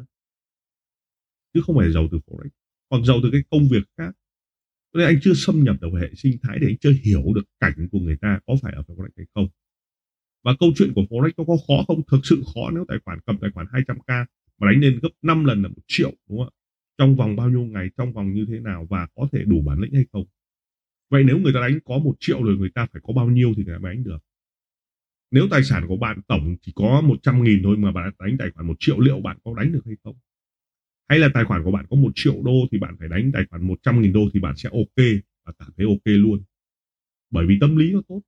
Chứ 1.54 1.60
không 1.66 1.76
phải 1.76 1.92
giàu 1.92 2.08
từ 2.12 2.18
forex 2.18 2.48
hoặc 2.90 3.04
giàu 3.04 3.20
từ 3.22 3.28
cái 3.32 3.42
công 3.50 3.68
việc 3.68 3.84
khác. 3.98 4.16
Nên 4.94 5.06
anh 5.06 5.18
chưa 5.22 5.34
xâm 5.34 5.64
nhập 5.64 5.76
được 5.80 5.88
hệ 6.00 6.14
sinh 6.14 6.36
thái 6.42 6.58
để 6.60 6.66
anh 6.66 6.76
chưa 6.80 6.92
hiểu 7.02 7.22
được 7.34 7.44
cảnh 7.60 7.88
của 7.92 7.98
người 7.98 8.16
ta 8.20 8.40
có 8.46 8.54
phải 8.62 8.72
ở 8.76 8.82
forex 8.82 9.08
hay 9.16 9.26
không. 9.34 9.48
Và 10.44 10.56
câu 10.60 10.72
chuyện 10.76 10.92
của 10.94 11.02
forex 11.10 11.30
nó 11.36 11.44
có 11.44 11.56
khó 11.68 11.84
không? 11.88 12.02
Thực 12.10 12.20
sự 12.22 12.42
khó 12.54 12.70
nếu 12.74 12.84
tài 12.88 12.98
khoản 13.04 13.18
cầm 13.26 13.38
tài 13.40 13.50
khoản 13.50 13.66
200k 13.66 14.24
mà 14.58 14.70
đánh 14.70 14.80
lên 14.80 14.98
gấp 15.02 15.08
5 15.22 15.44
lần 15.44 15.62
là 15.62 15.68
một 15.68 15.82
triệu, 15.86 16.12
đúng 16.28 16.38
không 16.38 16.48
ạ? 16.48 16.50
Trong 16.98 17.16
vòng 17.16 17.36
bao 17.36 17.48
nhiêu 17.48 17.64
ngày, 17.64 17.88
trong 17.96 18.12
vòng 18.12 18.32
như 18.32 18.46
thế 18.48 18.60
nào 18.60 18.86
và 18.90 19.06
có 19.14 19.28
thể 19.32 19.44
đủ 19.44 19.62
bản 19.62 19.80
lĩnh 19.80 19.94
hay 19.94 20.04
không? 20.12 20.24
Vậy 21.10 21.24
nếu 21.24 21.38
người 21.38 21.52
ta 21.52 21.60
đánh 21.60 21.78
có 21.84 21.98
một 21.98 22.14
triệu 22.20 22.42
rồi 22.42 22.56
người 22.56 22.70
ta 22.74 22.86
phải 22.92 23.02
có 23.04 23.12
bao 23.12 23.30
nhiêu 23.30 23.52
thì 23.56 23.64
người 23.64 23.74
ta 23.74 23.78
mới 23.78 23.94
đánh 23.94 24.04
được? 24.04 24.18
Nếu 25.30 25.48
tài 25.50 25.62
sản 25.64 25.84
của 25.88 25.96
bạn 25.96 26.20
tổng 26.28 26.56
chỉ 26.62 26.72
có 26.74 27.00
100 27.00 27.44
nghìn 27.44 27.62
thôi 27.62 27.76
mà 27.76 27.92
bạn 27.92 28.12
đánh 28.18 28.36
tài 28.38 28.50
khoản 28.50 28.66
một 28.66 28.76
triệu, 28.78 29.00
liệu 29.00 29.20
bạn 29.20 29.38
có 29.44 29.54
đánh 29.56 29.72
được 29.72 29.82
hay 29.84 29.94
không? 30.04 30.16
Hay 31.08 31.18
là 31.18 31.28
tài 31.34 31.44
khoản 31.44 31.64
của 31.64 31.70
bạn 31.70 31.86
có 31.90 31.96
một 31.96 32.12
triệu 32.14 32.42
đô 32.44 32.52
thì 32.72 32.78
bạn 32.78 32.96
phải 32.98 33.08
đánh 33.08 33.30
tài 33.34 33.44
khoản 33.50 33.66
100 33.66 34.02
nghìn 34.02 34.12
đô 34.12 34.20
thì 34.34 34.40
bạn 34.40 34.56
sẽ 34.56 34.68
ok 34.72 35.06
và 35.46 35.52
cảm 35.58 35.68
thấy 35.76 35.86
ok 35.86 36.04
luôn. 36.04 36.42
Bởi 37.30 37.46
vì 37.46 37.58
tâm 37.60 37.76
lý 37.76 37.92
nó 37.92 38.00
tốt. 38.08 38.20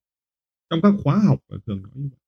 Trong 0.71 0.81
các 0.83 0.93
khóa 1.05 1.19
học 1.19 1.39
thường 1.67 1.83
nói 1.83 1.93
như 1.95 2.09
vậy. 2.11 2.19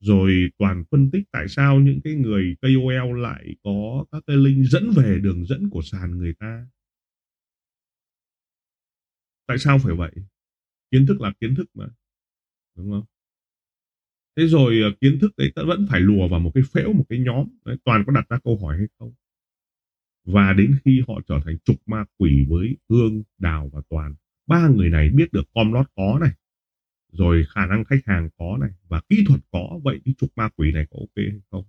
Rồi 0.00 0.50
toàn 0.58 0.84
phân 0.90 1.10
tích 1.10 1.24
tại 1.30 1.48
sao 1.48 1.80
những 1.80 2.00
cái 2.04 2.14
người 2.14 2.56
KOL 2.62 3.20
lại 3.22 3.56
có 3.64 4.04
các 4.12 4.22
cái 4.26 4.36
link 4.36 4.66
dẫn 4.66 4.90
về 4.96 5.18
đường 5.22 5.46
dẫn 5.46 5.70
của 5.70 5.82
sàn 5.82 6.18
người 6.18 6.34
ta. 6.38 6.66
Tại 9.46 9.58
sao 9.58 9.78
phải 9.78 9.94
vậy? 9.94 10.10
Kiến 10.90 11.06
thức 11.06 11.20
là 11.20 11.32
kiến 11.40 11.54
thức 11.54 11.66
mà, 11.74 11.86
đúng 12.76 12.90
không? 12.90 13.04
Thế 14.36 14.46
rồi 14.46 14.80
ờ, 14.82 14.90
kiến 15.00 15.18
thức 15.20 15.32
đấy 15.36 15.52
vẫn 15.56 15.86
phải 15.90 16.00
lùa 16.00 16.28
vào 16.28 16.40
một 16.40 16.50
cái 16.54 16.64
phễu 16.72 16.92
một 16.92 17.04
cái 17.08 17.18
nhóm. 17.18 17.46
Đấy, 17.64 17.76
toàn 17.84 18.04
có 18.06 18.12
đặt 18.12 18.28
ra 18.28 18.38
câu 18.44 18.58
hỏi 18.62 18.78
hay 18.78 18.86
không? 18.98 19.12
Và 20.24 20.52
đến 20.52 20.76
khi 20.84 21.02
họ 21.08 21.20
trở 21.28 21.40
thành 21.44 21.56
trục 21.64 21.76
ma 21.86 22.04
quỷ 22.18 22.46
với 22.48 22.76
hương 22.88 23.22
đào 23.38 23.70
và 23.72 23.82
toàn 23.88 24.14
ba 24.46 24.68
người 24.68 24.90
này 24.90 25.10
biết 25.10 25.32
được 25.32 25.42
com 25.54 25.72
lót 25.72 25.86
có 25.96 26.18
này 26.20 26.30
rồi 27.12 27.44
khả 27.54 27.66
năng 27.66 27.84
khách 27.84 28.06
hàng 28.06 28.28
có 28.38 28.58
này 28.60 28.70
và 28.88 29.02
kỹ 29.08 29.24
thuật 29.28 29.40
có 29.52 29.80
vậy 29.84 30.00
thì 30.04 30.14
trục 30.18 30.30
ma 30.36 30.48
quỷ 30.56 30.72
này 30.72 30.86
có 30.90 30.98
ok 31.00 31.16
hay 31.16 31.40
không? 31.50 31.64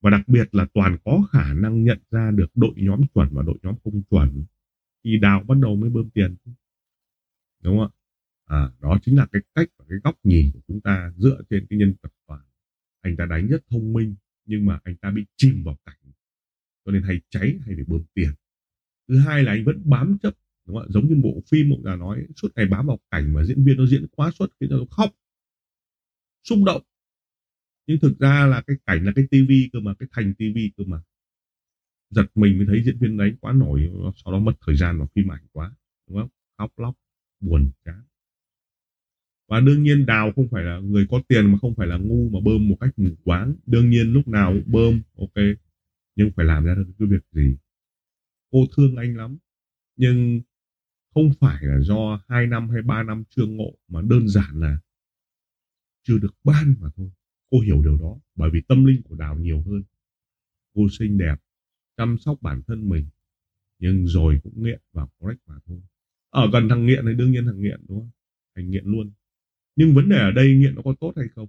Và 0.00 0.10
đặc 0.10 0.28
biệt 0.28 0.54
là 0.54 0.66
toàn 0.74 0.96
có 1.04 1.22
khả 1.32 1.54
năng 1.54 1.84
nhận 1.84 1.98
ra 2.10 2.30
được 2.30 2.50
đội 2.54 2.74
nhóm 2.76 3.00
chuẩn 3.14 3.28
và 3.32 3.42
đội 3.42 3.58
nhóm 3.62 3.74
không 3.84 4.02
chuẩn. 4.10 4.44
Thì 5.04 5.18
đào 5.18 5.44
bắt 5.48 5.58
đầu 5.62 5.76
mới 5.76 5.90
bơm 5.90 6.10
tiền. 6.10 6.36
Đúng 7.62 7.78
không 7.78 7.88
ạ? 7.92 7.97
À, 8.48 8.70
đó 8.80 8.98
chính 9.02 9.16
là 9.16 9.26
cái 9.32 9.42
cách 9.54 9.68
và 9.78 9.84
cái 9.88 9.98
góc 10.04 10.18
nhìn 10.22 10.50
của 10.52 10.60
chúng 10.68 10.80
ta 10.80 11.12
dựa 11.16 11.42
trên 11.50 11.66
cái 11.70 11.78
nhân 11.78 11.94
vật 12.02 12.12
toàn 12.26 12.40
anh 13.00 13.16
ta 13.16 13.26
đánh 13.26 13.48
rất 13.48 13.62
thông 13.70 13.92
minh 13.92 14.14
nhưng 14.44 14.66
mà 14.66 14.78
anh 14.84 14.96
ta 14.96 15.10
bị 15.10 15.24
chìm 15.36 15.62
vào 15.64 15.76
cảnh. 15.84 16.12
Cho 16.84 16.92
nên 16.92 17.02
hay 17.02 17.20
cháy 17.30 17.58
hay 17.66 17.74
phải 17.74 17.84
bơm 17.84 18.02
tiền. 18.14 18.30
Thứ 19.08 19.18
hai 19.18 19.42
là 19.42 19.52
anh 19.52 19.64
vẫn 19.64 19.82
bám 19.84 20.18
chấp 20.22 20.34
đúng 20.66 20.76
không? 20.76 20.92
giống 20.92 21.08
như 21.08 21.14
bộ 21.22 21.42
phim 21.50 21.70
ông 21.70 21.82
già 21.82 21.96
nói 21.96 22.26
suốt 22.36 22.48
ngày 22.56 22.66
bám 22.66 22.86
vào 22.86 22.98
cảnh 23.10 23.34
mà 23.34 23.44
diễn 23.44 23.64
viên 23.64 23.76
nó 23.76 23.86
diễn 23.86 24.06
quá 24.16 24.30
suốt 24.30 24.52
khiến 24.60 24.70
nó 24.70 24.78
khóc 24.90 25.10
xúc 26.44 26.58
động. 26.66 26.82
Nhưng 27.86 28.00
thực 28.00 28.18
ra 28.18 28.46
là 28.46 28.62
cái 28.66 28.76
cảnh 28.86 29.04
là 29.04 29.12
cái 29.16 29.24
tivi 29.30 29.70
cơ 29.72 29.80
mà 29.80 29.94
cái 29.98 30.08
thành 30.12 30.34
tivi 30.34 30.72
cơ 30.76 30.84
mà. 30.86 31.02
Giật 32.10 32.26
mình 32.34 32.58
mới 32.58 32.66
thấy 32.66 32.82
diễn 32.84 32.98
viên 32.98 33.16
đấy 33.16 33.34
quá 33.40 33.52
nổi 33.52 33.90
sau 34.24 34.32
đó 34.32 34.38
mất 34.38 34.52
thời 34.66 34.76
gian 34.76 34.98
vào 34.98 35.08
phim 35.14 35.32
ảnh 35.32 35.46
quá 35.52 35.74
đúng 36.08 36.18
không? 36.18 36.28
Khóc 36.58 36.78
lóc 36.78 36.94
buồn 37.40 37.70
chán 37.84 38.07
và 39.48 39.60
đương 39.60 39.82
nhiên 39.82 40.06
đào 40.06 40.32
không 40.36 40.48
phải 40.50 40.64
là 40.64 40.78
người 40.78 41.06
có 41.10 41.22
tiền 41.28 41.52
mà 41.52 41.58
không 41.58 41.74
phải 41.74 41.86
là 41.86 41.96
ngu 41.96 42.28
mà 42.28 42.40
bơm 42.44 42.68
một 42.68 42.76
cách 42.80 42.98
mù 42.98 43.10
quáng. 43.24 43.54
Đương 43.66 43.90
nhiên 43.90 44.12
lúc 44.12 44.28
nào 44.28 44.52
cũng 44.52 44.72
bơm, 44.72 45.00
ok, 45.18 45.44
nhưng 46.16 46.30
phải 46.36 46.46
làm 46.46 46.64
ra 46.64 46.74
được 46.74 46.92
cái 46.98 47.08
việc 47.08 47.24
gì? 47.32 47.56
Cô 48.50 48.58
thương 48.76 48.96
anh 48.96 49.16
lắm, 49.16 49.38
nhưng 49.96 50.40
không 51.14 51.30
phải 51.40 51.64
là 51.64 51.80
do 51.80 52.20
hai 52.28 52.46
năm 52.46 52.70
hay 52.70 52.82
ba 52.82 53.02
năm 53.02 53.24
chưa 53.30 53.46
ngộ, 53.46 53.74
mà 53.88 54.00
đơn 54.02 54.28
giản 54.28 54.60
là 54.60 54.78
chưa 56.02 56.18
được 56.18 56.34
ban 56.44 56.74
mà 56.80 56.88
thôi. 56.96 57.10
Cô 57.50 57.60
hiểu 57.60 57.82
điều 57.82 57.96
đó, 57.98 58.16
bởi 58.34 58.50
vì 58.52 58.60
tâm 58.68 58.84
linh 58.84 59.02
của 59.02 59.14
đào 59.14 59.38
nhiều 59.38 59.62
hơn. 59.66 59.82
Cô 60.74 60.88
xinh 60.98 61.18
đẹp, 61.18 61.36
chăm 61.96 62.18
sóc 62.18 62.42
bản 62.42 62.62
thân 62.66 62.88
mình, 62.88 63.06
nhưng 63.78 64.06
rồi 64.06 64.40
cũng 64.42 64.62
nghiện 64.62 64.80
vào 64.92 65.10
forex 65.18 65.36
mà 65.46 65.54
thôi. 65.66 65.80
Ở 66.30 66.50
gần 66.52 66.68
thằng 66.68 66.86
nghiện 66.86 67.04
thì 67.06 67.14
đương 67.14 67.32
nhiên 67.32 67.46
thằng 67.46 67.60
nghiện, 67.60 67.80
đúng 67.88 68.00
không? 68.00 68.10
Thành 68.56 68.70
nghiện 68.70 68.84
luôn 68.84 69.10
nhưng 69.78 69.94
vấn 69.94 70.08
đề 70.08 70.16
ở 70.16 70.30
đây 70.30 70.54
nghiện 70.56 70.74
nó 70.74 70.82
có 70.82 70.94
tốt 71.00 71.12
hay 71.16 71.26
không? 71.34 71.48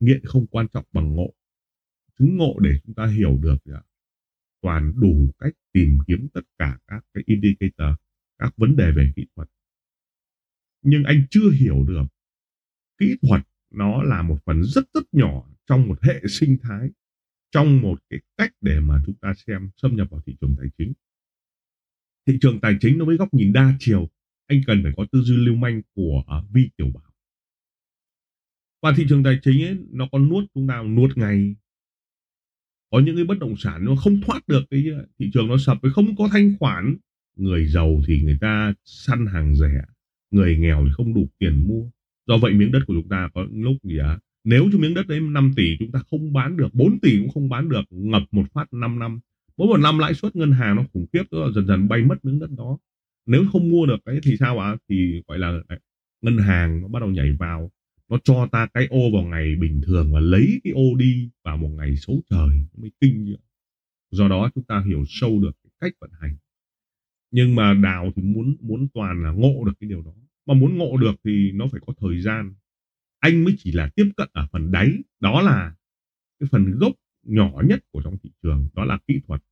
Nghiện 0.00 0.24
không 0.24 0.46
quan 0.46 0.66
trọng 0.68 0.84
bằng 0.92 1.14
ngộ. 1.14 1.34
Chứng 2.18 2.36
ngộ 2.36 2.58
để 2.60 2.70
chúng 2.84 2.94
ta 2.94 3.06
hiểu 3.06 3.38
được 3.42 3.56
ạ, 3.64 3.82
toàn 4.62 4.92
đủ 5.00 5.30
cách 5.38 5.52
tìm 5.72 5.98
kiếm 6.06 6.28
tất 6.34 6.40
cả 6.58 6.78
các 6.86 7.04
cái 7.14 7.24
indicator, 7.26 7.98
các 8.38 8.56
vấn 8.56 8.76
đề 8.76 8.92
về 8.96 9.12
kỹ 9.16 9.26
thuật. 9.36 9.48
Nhưng 10.82 11.04
anh 11.04 11.26
chưa 11.30 11.50
hiểu 11.50 11.84
được, 11.84 12.04
kỹ 12.98 13.16
thuật 13.22 13.42
nó 13.70 14.02
là 14.02 14.22
một 14.22 14.38
phần 14.44 14.62
rất 14.64 14.84
rất 14.94 15.04
nhỏ 15.12 15.48
trong 15.66 15.88
một 15.88 16.02
hệ 16.02 16.20
sinh 16.28 16.56
thái, 16.62 16.90
trong 17.50 17.82
một 17.82 18.00
cái 18.10 18.20
cách 18.36 18.52
để 18.60 18.80
mà 18.80 19.02
chúng 19.06 19.14
ta 19.14 19.34
xem 19.46 19.70
xâm 19.76 19.96
nhập 19.96 20.10
vào 20.10 20.20
thị 20.26 20.36
trường 20.40 20.56
tài 20.58 20.66
chính. 20.78 20.92
Thị 22.26 22.38
trường 22.40 22.60
tài 22.60 22.76
chính 22.80 22.98
nó 22.98 23.04
với 23.04 23.16
góc 23.16 23.34
nhìn 23.34 23.52
đa 23.52 23.76
chiều, 23.78 24.10
anh 24.46 24.60
cần 24.66 24.82
phải 24.82 24.92
có 24.96 25.06
tư 25.12 25.20
duy 25.22 25.36
lưu 25.36 25.54
manh 25.54 25.82
của 25.94 26.22
ờ, 26.26 26.46
vi 26.52 26.70
tiểu 26.76 26.90
bản 26.94 27.03
và 28.84 28.92
thị 28.96 29.06
trường 29.08 29.22
tài 29.22 29.38
chính 29.42 29.62
ấy, 29.62 29.76
nó 29.92 30.08
còn 30.12 30.28
nuốt 30.28 30.44
chúng 30.54 30.66
ta 30.66 30.82
nuốt 30.82 31.16
ngày 31.16 31.54
có 32.90 33.00
những 33.00 33.16
cái 33.16 33.24
bất 33.24 33.38
động 33.38 33.54
sản 33.58 33.84
nó 33.84 33.96
không 33.96 34.20
thoát 34.20 34.48
được 34.48 34.64
cái 34.70 34.84
thị 35.18 35.30
trường 35.34 35.48
nó 35.48 35.56
sập 35.58 35.78
với 35.82 35.92
không 35.92 36.16
có 36.16 36.28
thanh 36.32 36.54
khoản. 36.58 36.96
Người 37.36 37.66
giàu 37.66 38.00
thì 38.06 38.20
người 38.22 38.38
ta 38.40 38.74
săn 38.84 39.26
hàng 39.26 39.56
rẻ 39.56 39.82
người 40.30 40.56
nghèo 40.56 40.84
thì 40.84 40.90
không 40.92 41.14
đủ 41.14 41.26
tiền 41.38 41.68
mua. 41.68 41.90
Do 42.26 42.38
vậy 42.38 42.52
miếng 42.52 42.72
đất 42.72 42.80
của 42.86 42.94
chúng 42.94 43.08
ta 43.08 43.28
có 43.34 43.46
lúc 43.52 43.76
gì 43.82 43.98
á 43.98 44.18
nếu 44.44 44.68
cho 44.72 44.78
miếng 44.78 44.94
đất 44.94 45.06
đấy 45.06 45.20
5 45.20 45.52
tỷ 45.56 45.76
chúng 45.78 45.92
ta 45.92 46.00
không 46.10 46.32
bán 46.32 46.56
được 46.56 46.74
4 46.74 47.00
tỷ 47.00 47.18
cũng 47.18 47.30
không 47.34 47.48
bán 47.48 47.68
được 47.68 47.82
ngập 47.90 48.22
một 48.30 48.44
phát 48.52 48.72
5 48.72 48.98
năm. 48.98 49.20
Mỗi 49.56 49.68
một 49.68 49.76
năm 49.76 49.98
lãi 49.98 50.14
suất 50.14 50.36
ngân 50.36 50.52
hàng 50.52 50.76
nó 50.76 50.84
khủng 50.92 51.06
khiếp 51.12 51.22
đó, 51.30 51.50
dần 51.54 51.66
dần 51.66 51.88
bay 51.88 52.02
mất 52.02 52.24
miếng 52.24 52.38
đất 52.38 52.50
đó. 52.50 52.78
Nếu 53.26 53.44
không 53.52 53.70
mua 53.70 53.86
được 53.86 53.96
cái 54.04 54.18
thì 54.22 54.36
sao 54.36 54.58
ạ? 54.58 54.76
Thì 54.88 55.22
gọi 55.26 55.38
là 55.38 55.60
ngân 56.22 56.38
hàng 56.38 56.82
nó 56.82 56.88
bắt 56.88 57.00
đầu 57.00 57.10
nhảy 57.10 57.32
vào 57.38 57.70
nó 58.14 58.20
cho 58.24 58.48
ta 58.52 58.68
cái 58.74 58.86
ô 58.86 59.10
vào 59.12 59.22
ngày 59.22 59.56
bình 59.56 59.80
thường 59.86 60.12
và 60.12 60.20
lấy 60.20 60.60
cái 60.64 60.72
ô 60.72 60.94
đi 60.96 61.30
vào 61.44 61.56
một 61.56 61.68
ngày 61.68 61.96
xấu 61.96 62.20
trời 62.30 62.48
nó 62.48 62.82
mới 62.82 62.90
kinh 63.00 63.24
như 63.24 63.36
do 64.10 64.28
đó 64.28 64.50
chúng 64.54 64.64
ta 64.64 64.84
hiểu 64.86 65.04
sâu 65.08 65.40
được 65.40 65.56
cái 65.64 65.70
cách 65.80 65.92
vận 66.00 66.10
hành. 66.20 66.36
Nhưng 67.30 67.54
mà 67.54 67.74
đào 67.74 68.12
thì 68.16 68.22
muốn 68.22 68.56
muốn 68.60 68.88
toàn 68.94 69.22
là 69.22 69.30
ngộ 69.30 69.64
được 69.64 69.72
cái 69.80 69.88
điều 69.88 70.02
đó. 70.02 70.12
Mà 70.46 70.54
muốn 70.54 70.78
ngộ 70.78 70.96
được 70.96 71.14
thì 71.24 71.52
nó 71.52 71.66
phải 71.72 71.80
có 71.86 71.92
thời 72.00 72.20
gian. 72.20 72.54
Anh 73.18 73.44
mới 73.44 73.54
chỉ 73.58 73.72
là 73.72 73.90
tiếp 73.96 74.10
cận 74.16 74.28
ở 74.32 74.46
phần 74.52 74.70
đáy. 74.70 74.92
Đó 75.20 75.42
là 75.42 75.74
cái 76.40 76.48
phần 76.52 76.78
gốc 76.78 76.92
nhỏ 77.22 77.62
nhất 77.64 77.84
của 77.92 78.02
trong 78.04 78.16
thị 78.22 78.30
trường 78.42 78.68
đó 78.74 78.84
là 78.84 78.98
kỹ 79.06 79.20
thuật. 79.26 79.42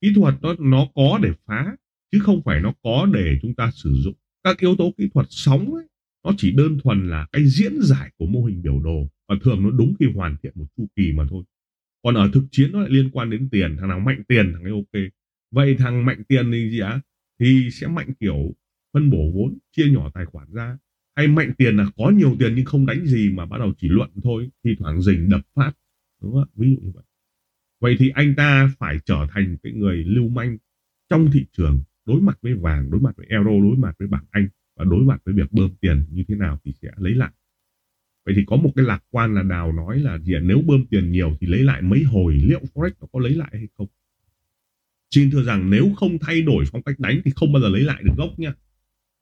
Kỹ 0.00 0.12
thuật 0.14 0.34
nó 0.42 0.54
nó 0.58 0.88
có 0.94 1.18
để 1.22 1.30
phá 1.46 1.76
chứ 2.12 2.18
không 2.22 2.42
phải 2.44 2.60
nó 2.60 2.72
có 2.82 3.08
để 3.14 3.38
chúng 3.42 3.54
ta 3.54 3.70
sử 3.74 3.94
dụng 3.94 4.14
các 4.44 4.58
yếu 4.58 4.76
tố 4.76 4.92
kỹ 4.96 5.08
thuật 5.14 5.26
sóng 5.30 5.74
ấy, 5.74 5.84
nó 6.24 6.30
chỉ 6.36 6.52
đơn 6.52 6.78
thuần 6.82 7.08
là 7.08 7.26
cái 7.32 7.44
diễn 7.46 7.72
giải 7.80 8.10
của 8.16 8.26
mô 8.26 8.44
hình 8.44 8.62
biểu 8.62 8.80
đồ, 8.80 9.08
và 9.28 9.36
thường 9.42 9.62
nó 9.62 9.70
đúng 9.70 9.94
khi 10.00 10.06
hoàn 10.14 10.36
thiện 10.42 10.52
một 10.54 10.66
chu 10.76 10.86
kỳ 10.96 11.12
mà 11.12 11.24
thôi. 11.30 11.44
Còn 12.02 12.14
ở 12.14 12.30
thực 12.32 12.44
chiến 12.50 12.72
nó 12.72 12.80
lại 12.80 12.90
liên 12.90 13.10
quan 13.10 13.30
đến 13.30 13.48
tiền, 13.50 13.76
thằng 13.78 13.88
nào 13.88 14.00
mạnh 14.00 14.22
tiền 14.28 14.52
thằng 14.52 14.62
ấy 14.62 14.72
ok. 14.72 15.02
Vậy 15.50 15.76
thằng 15.78 16.06
mạnh 16.06 16.22
tiền 16.28 16.50
thì 16.52 16.70
gì 16.70 16.78
á? 16.80 17.00
Thì 17.40 17.68
sẽ 17.72 17.86
mạnh 17.86 18.08
kiểu 18.20 18.54
phân 18.92 19.10
bổ 19.10 19.32
vốn, 19.34 19.58
chia 19.76 19.90
nhỏ 19.90 20.10
tài 20.14 20.24
khoản 20.26 20.52
ra. 20.52 20.78
Hay 21.16 21.28
mạnh 21.28 21.52
tiền 21.58 21.76
là 21.76 21.86
có 21.96 22.10
nhiều 22.10 22.36
tiền 22.38 22.54
nhưng 22.54 22.64
không 22.64 22.86
đánh 22.86 23.06
gì 23.06 23.30
mà 23.32 23.46
bắt 23.46 23.58
đầu 23.58 23.72
chỉ 23.78 23.88
luận 23.88 24.10
thôi 24.22 24.50
thì 24.64 24.76
thoảng 24.78 25.02
rình 25.02 25.28
đập 25.28 25.40
phát. 25.54 25.72
Đúng 26.22 26.32
không 26.32 26.48
ví 26.54 26.70
dụ 26.70 26.80
như 26.80 26.90
vậy. 26.94 27.04
Vậy 27.80 27.96
thì 27.98 28.08
anh 28.08 28.34
ta 28.36 28.70
phải 28.78 28.98
trở 29.04 29.26
thành 29.30 29.56
cái 29.62 29.72
người 29.72 30.04
lưu 30.04 30.28
manh 30.28 30.56
trong 31.10 31.30
thị 31.32 31.46
trường, 31.52 31.82
đối 32.04 32.20
mặt 32.20 32.38
với 32.42 32.54
vàng, 32.54 32.90
đối 32.90 33.00
mặt 33.00 33.16
với 33.16 33.26
euro, 33.30 33.50
đối 33.50 33.76
mặt 33.76 33.94
với 33.98 34.08
bảng 34.08 34.24
anh 34.30 34.48
và 34.76 34.84
đối 34.84 35.04
mặt 35.04 35.20
với 35.24 35.34
việc 35.34 35.52
bơm 35.52 35.70
tiền 35.80 36.06
như 36.10 36.24
thế 36.28 36.34
nào 36.34 36.60
thì 36.64 36.72
sẽ 36.82 36.88
lấy 36.96 37.14
lại. 37.14 37.30
Vậy 38.26 38.34
thì 38.36 38.42
có 38.46 38.56
một 38.56 38.70
cái 38.76 38.84
lạc 38.84 39.04
quan 39.10 39.34
là 39.34 39.42
đào 39.42 39.72
nói 39.72 39.98
là 39.98 40.18
gì 40.18 40.32
nếu 40.42 40.62
bơm 40.66 40.86
tiền 40.86 41.12
nhiều 41.12 41.36
thì 41.40 41.46
lấy 41.46 41.60
lại 41.60 41.82
mấy 41.82 42.02
hồi 42.02 42.34
liệu 42.34 42.60
forex 42.74 42.90
nó 43.00 43.06
có 43.12 43.20
lấy 43.20 43.34
lại 43.34 43.50
hay 43.52 43.68
không? 43.78 43.86
Xin 45.10 45.30
thưa 45.30 45.42
rằng 45.42 45.70
nếu 45.70 45.92
không 45.96 46.18
thay 46.18 46.42
đổi 46.42 46.64
phong 46.72 46.82
cách 46.82 46.98
đánh 46.98 47.20
thì 47.24 47.30
không 47.36 47.52
bao 47.52 47.62
giờ 47.62 47.68
lấy 47.68 47.82
lại 47.82 48.02
được 48.02 48.12
gốc 48.16 48.38
nha. 48.38 48.54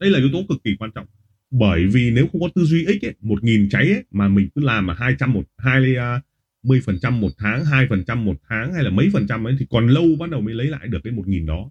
Đây 0.00 0.10
là 0.10 0.18
yếu 0.18 0.28
tố 0.32 0.44
cực 0.48 0.64
kỳ 0.64 0.76
quan 0.78 0.90
trọng. 0.94 1.06
Bởi 1.50 1.86
vì 1.86 2.10
nếu 2.10 2.26
không 2.32 2.40
có 2.40 2.48
tư 2.54 2.64
duy 2.64 2.86
ích 2.86 3.04
ấy, 3.04 3.14
một 3.20 3.44
nghìn 3.44 3.68
cháy 3.70 3.92
ấy, 3.92 4.04
mà 4.10 4.28
mình 4.28 4.48
cứ 4.54 4.62
làm 4.62 4.86
mà 4.86 4.94
hai 4.94 5.14
trăm 5.18 5.32
một 5.32 5.42
hai 5.58 5.96
à, 5.96 6.20
mươi 6.62 6.80
phần 6.84 6.98
trăm 7.02 7.20
một 7.20 7.30
tháng 7.38 7.64
hai 7.64 7.86
phần 7.88 8.04
trăm 8.04 8.24
một 8.24 8.36
tháng 8.48 8.74
hay 8.74 8.84
là 8.84 8.90
mấy 8.90 9.10
phần 9.12 9.26
trăm 9.28 9.46
ấy 9.46 9.56
thì 9.58 9.66
còn 9.70 9.88
lâu 9.88 10.04
bắt 10.18 10.30
đầu 10.30 10.40
mới 10.40 10.54
lấy 10.54 10.66
lại 10.66 10.88
được 10.88 10.98
cái 11.04 11.12
một 11.12 11.28
nghìn 11.28 11.46
đó. 11.46 11.70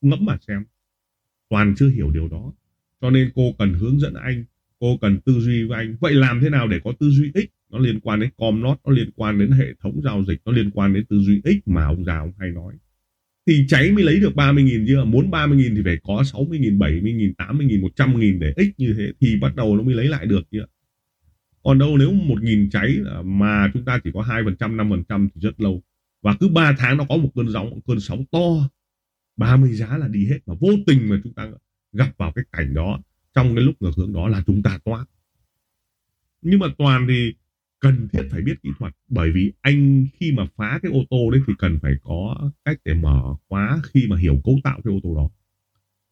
Ngẫm 0.00 0.24
mà 0.24 0.36
xem. 0.48 0.64
Toàn 1.48 1.74
chưa 1.76 1.88
hiểu 1.88 2.10
điều 2.10 2.28
đó 2.28 2.52
cho 3.00 3.10
nên 3.10 3.30
cô 3.34 3.52
cần 3.58 3.74
hướng 3.74 4.00
dẫn 4.00 4.14
anh 4.14 4.44
cô 4.80 4.98
cần 5.00 5.20
tư 5.20 5.40
duy 5.40 5.64
với 5.64 5.78
anh. 5.78 5.96
Vậy 6.00 6.14
làm 6.14 6.40
thế 6.40 6.50
nào 6.50 6.68
để 6.68 6.80
có 6.84 6.92
tư 7.00 7.10
duy 7.10 7.30
ích 7.34 7.50
nó 7.72 7.78
liên 7.78 8.00
quan 8.00 8.20
đến 8.20 8.30
com 8.36 8.60
nó 8.60 8.76
liên 8.86 9.10
quan 9.16 9.38
đến 9.38 9.50
hệ 9.50 9.66
thống 9.82 10.00
giao 10.04 10.24
dịch 10.24 10.40
nó 10.44 10.52
liên 10.52 10.70
quan 10.70 10.94
đến 10.94 11.04
tư 11.08 11.20
duy 11.20 11.40
ích 11.44 11.68
mà 11.68 11.84
ông 11.84 12.04
già 12.04 12.18
ông 12.18 12.32
hay 12.38 12.50
nói. 12.50 12.74
Thì 13.46 13.64
cháy 13.68 13.92
mới 13.92 14.04
lấy 14.04 14.20
được 14.20 14.32
30.000 14.34 14.86
chứ 14.86 15.04
muốn 15.04 15.30
30.000 15.30 15.76
thì 15.76 15.82
phải 15.84 15.96
có 16.02 16.22
60.000, 16.22 16.78
70.000, 16.78 17.32
80.000, 17.34 17.80
100.000 17.96 18.38
để 18.38 18.52
ích 18.56 18.74
như 18.78 18.94
thế 18.98 19.12
thì 19.20 19.36
bắt 19.40 19.56
đầu 19.56 19.76
nó 19.76 19.82
mới 19.82 19.94
lấy 19.94 20.08
lại 20.08 20.26
được 20.26 20.42
chứ. 20.50 20.60
Còn 21.62 21.78
đâu 21.78 21.98
nếu 21.98 22.12
1.000 22.12 22.70
cháy 22.70 22.98
mà 23.24 23.70
chúng 23.74 23.84
ta 23.84 24.00
chỉ 24.04 24.10
có 24.14 24.22
2%, 24.22 24.76
5% 24.76 25.28
thì 25.34 25.40
rất 25.40 25.60
lâu. 25.60 25.82
Và 26.22 26.36
cứ 26.40 26.48
3 26.48 26.74
tháng 26.78 26.96
nó 26.96 27.06
có 27.08 27.16
một 27.16 27.30
cơn 27.34 27.46
sóng, 27.52 27.70
một 27.70 27.80
cơn 27.86 28.00
sóng 28.00 28.24
to. 28.32 28.70
30 29.36 29.72
giá 29.72 29.98
là 29.98 30.08
đi 30.08 30.26
hết 30.26 30.38
mà 30.46 30.54
vô 30.60 30.68
tình 30.86 31.08
mà 31.08 31.20
chúng 31.24 31.32
ta 31.32 31.50
gặp 31.92 32.18
vào 32.18 32.32
cái 32.32 32.44
cảnh 32.52 32.74
đó, 32.74 33.00
trong 33.34 33.54
cái 33.54 33.64
lúc 33.64 33.74
ngược 33.80 33.92
hướng 33.96 34.12
đó 34.12 34.28
là 34.28 34.42
chúng 34.46 34.62
ta 34.62 34.78
toát 34.84 35.04
nhưng 36.42 36.60
mà 36.60 36.66
toàn 36.78 37.06
thì 37.08 37.34
cần 37.80 38.08
thiết 38.12 38.22
phải 38.30 38.42
biết 38.42 38.62
kỹ 38.62 38.70
thuật, 38.78 38.92
bởi 39.08 39.30
vì 39.32 39.52
anh 39.60 40.06
khi 40.14 40.32
mà 40.32 40.46
phá 40.56 40.78
cái 40.82 40.92
ô 40.92 41.04
tô 41.10 41.30
đấy 41.30 41.40
thì 41.46 41.52
cần 41.58 41.78
phải 41.82 41.92
có 42.02 42.50
cách 42.64 42.80
để 42.84 42.94
mở 42.94 43.34
khóa 43.48 43.80
khi 43.84 44.06
mà 44.08 44.18
hiểu 44.18 44.40
cấu 44.44 44.60
tạo 44.64 44.80
cái 44.84 44.94
ô 44.94 45.00
tô 45.02 45.16
đó. 45.16 45.28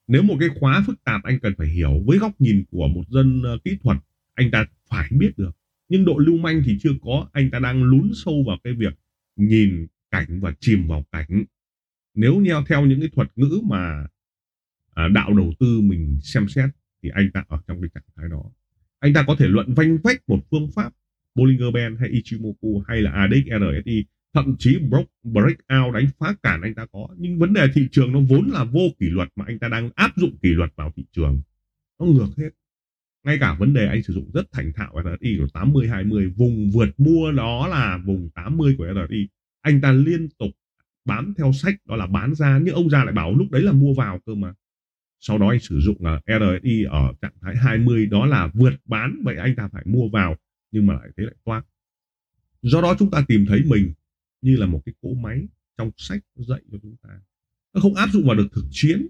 Nếu 0.07 0.23
một 0.23 0.37
cái 0.41 0.49
khóa 0.61 0.83
phức 0.87 1.05
tạp, 1.05 1.23
anh 1.23 1.39
cần 1.41 1.55
phải 1.59 1.67
hiểu 1.67 2.03
với 2.07 2.19
góc 2.19 2.41
nhìn 2.41 2.65
của 2.71 2.89
một 2.89 3.03
dân 3.09 3.43
ờ, 3.43 3.59
kỹ 3.65 3.79
thuật, 3.83 3.97
anh 4.35 4.51
ta 4.51 4.67
phải 4.89 5.09
biết 5.11 5.39
được. 5.39 5.51
Nhưng 5.89 6.05
độ 6.05 6.19
lưu 6.19 6.39
manh 6.39 6.63
thì 6.65 6.79
chưa 6.81 6.93
có, 7.03 7.29
anh 7.33 7.51
ta 7.51 7.59
đang 7.59 7.83
lún 7.83 8.11
sâu 8.15 8.45
vào 8.47 8.59
cái 8.65 8.73
việc 8.73 8.95
nhìn 9.37 9.87
cảnh 10.11 10.41
và 10.41 10.53
chìm 10.61 10.89
vào 10.89 11.05
cảnh. 11.13 11.45
Nếu 12.15 12.43
theo 12.47 12.65
theo 12.69 12.87
những 12.87 13.01
cái 13.01 13.09
thuật 13.09 13.29
ngữ 13.37 13.61
mà 13.65 14.07
à, 14.99 15.09
đạo 15.09 15.35
đầu 15.35 15.53
tư 15.61 15.81
mình 15.81 16.19
xem 16.23 16.49
xét 16.49 16.71
thì 17.03 17.09
anh 17.09 17.31
ta 17.35 17.45
ở 17.49 17.59
trong 17.67 17.81
cái 17.81 17.91
trạng 17.95 18.05
thái 18.17 18.29
đó. 18.29 18.43
Anh 18.99 19.13
ta 19.13 19.25
có 19.27 19.37
thể 19.39 19.47
luận 19.49 19.75
vanh 19.75 19.99
vách 20.05 20.29
một 20.29 20.41
phương 20.51 20.71
pháp 20.75 20.93
Bollinger 21.35 21.75
Band 21.75 22.01
hay 22.01 22.09
Ichimoku 22.09 22.83
hay 22.89 23.03
là 23.03 23.11
ADX 23.11 23.47
RSI 23.47 24.05
thậm 24.35 24.57
chí 24.59 24.79
broke, 24.79 25.11
breakout 25.23 25.95
đánh 25.95 26.07
phá 26.19 26.35
cản 26.43 26.61
anh 26.63 26.75
ta 26.75 26.87
có. 26.93 27.09
Nhưng 27.19 27.39
vấn 27.39 27.53
đề 27.53 27.67
thị 27.75 27.89
trường 27.93 28.13
nó 28.13 28.21
vốn 28.29 28.49
là 28.49 28.65
vô 28.65 28.81
kỷ 28.99 29.07
luật 29.07 29.29
mà 29.37 29.45
anh 29.49 29.59
ta 29.59 29.69
đang 29.69 29.91
áp 29.95 30.13
dụng 30.17 30.37
kỷ 30.43 30.49
luật 30.49 30.71
vào 30.77 30.93
thị 30.97 31.05
trường. 31.13 31.41
Nó 32.01 32.07
ngược 32.07 32.29
hết. 32.37 32.51
Ngay 33.25 33.39
cả 33.41 33.57
vấn 33.59 33.75
đề 33.75 33.87
anh 33.87 34.03
sử 34.03 34.13
dụng 34.13 34.31
rất 34.35 34.53
thành 34.53 34.73
thạo 34.73 34.95
RSI 35.05 35.39
của 35.39 35.49
80 35.55 35.89
20 35.89 36.27
vùng 36.37 36.71
vượt 36.71 37.01
mua 37.01 37.33
đó 37.33 37.69
là 37.69 37.99
vùng 38.05 38.31
80 38.35 38.75
của 38.79 38.87
RSI 38.95 39.29
anh 39.61 39.81
ta 39.81 39.93
liên 39.93 40.29
tục 40.39 40.51
bám 41.05 41.35
theo 41.39 41.53
sách 41.53 41.75
đó 41.87 41.97
là 41.97 42.07
bán 42.07 42.35
ra 42.35 42.61
nhưng 42.63 42.75
ông 42.75 42.91
già 42.91 43.05
lại 43.05 43.15
bảo 43.15 43.35
lúc 43.35 43.51
đấy 43.51 43.63
là 43.63 43.73
mua 43.73 43.95
vào 43.95 44.19
cơ 44.27 44.35
mà 44.35 44.55
sau 45.21 45.39
đó 45.39 45.49
anh 45.49 45.61
sử 45.61 45.81
dụng 45.81 45.97
là 46.05 46.21
RSI 46.27 46.83
ở 46.83 47.13
trạng 47.23 47.35
thái 47.41 47.57
20 47.57 48.07
đó 48.07 48.27
là 48.27 48.51
vượt 48.55 48.75
bán, 48.85 49.21
vậy 49.25 49.37
anh 49.37 49.55
ta 49.57 49.69
phải 49.73 49.83
mua 49.87 50.09
vào, 50.09 50.37
nhưng 50.71 50.87
mà 50.87 50.95
lại 50.95 51.09
thế 51.17 51.25
lại 51.25 51.35
toang 51.45 51.63
do 52.63 52.81
đó 52.81 52.97
chúng 52.99 53.11
ta 53.11 53.25
tìm 53.29 53.47
thấy 53.47 53.63
mình 53.67 53.93
như 54.41 54.57
là 54.57 54.67
một 54.67 54.83
cái 54.87 54.95
cỗ 55.03 55.15
máy 55.15 55.47
trong 55.79 55.91
sách 55.97 56.21
dạy 56.35 56.61
cho 56.73 56.79
chúng 56.83 56.97
ta. 57.03 57.09
Nó 57.75 57.81
không 57.81 57.95
áp 57.95 58.09
dụng 58.13 58.27
vào 58.27 58.37
được 58.37 58.49
thực 58.53 58.65
chiến, 58.71 59.07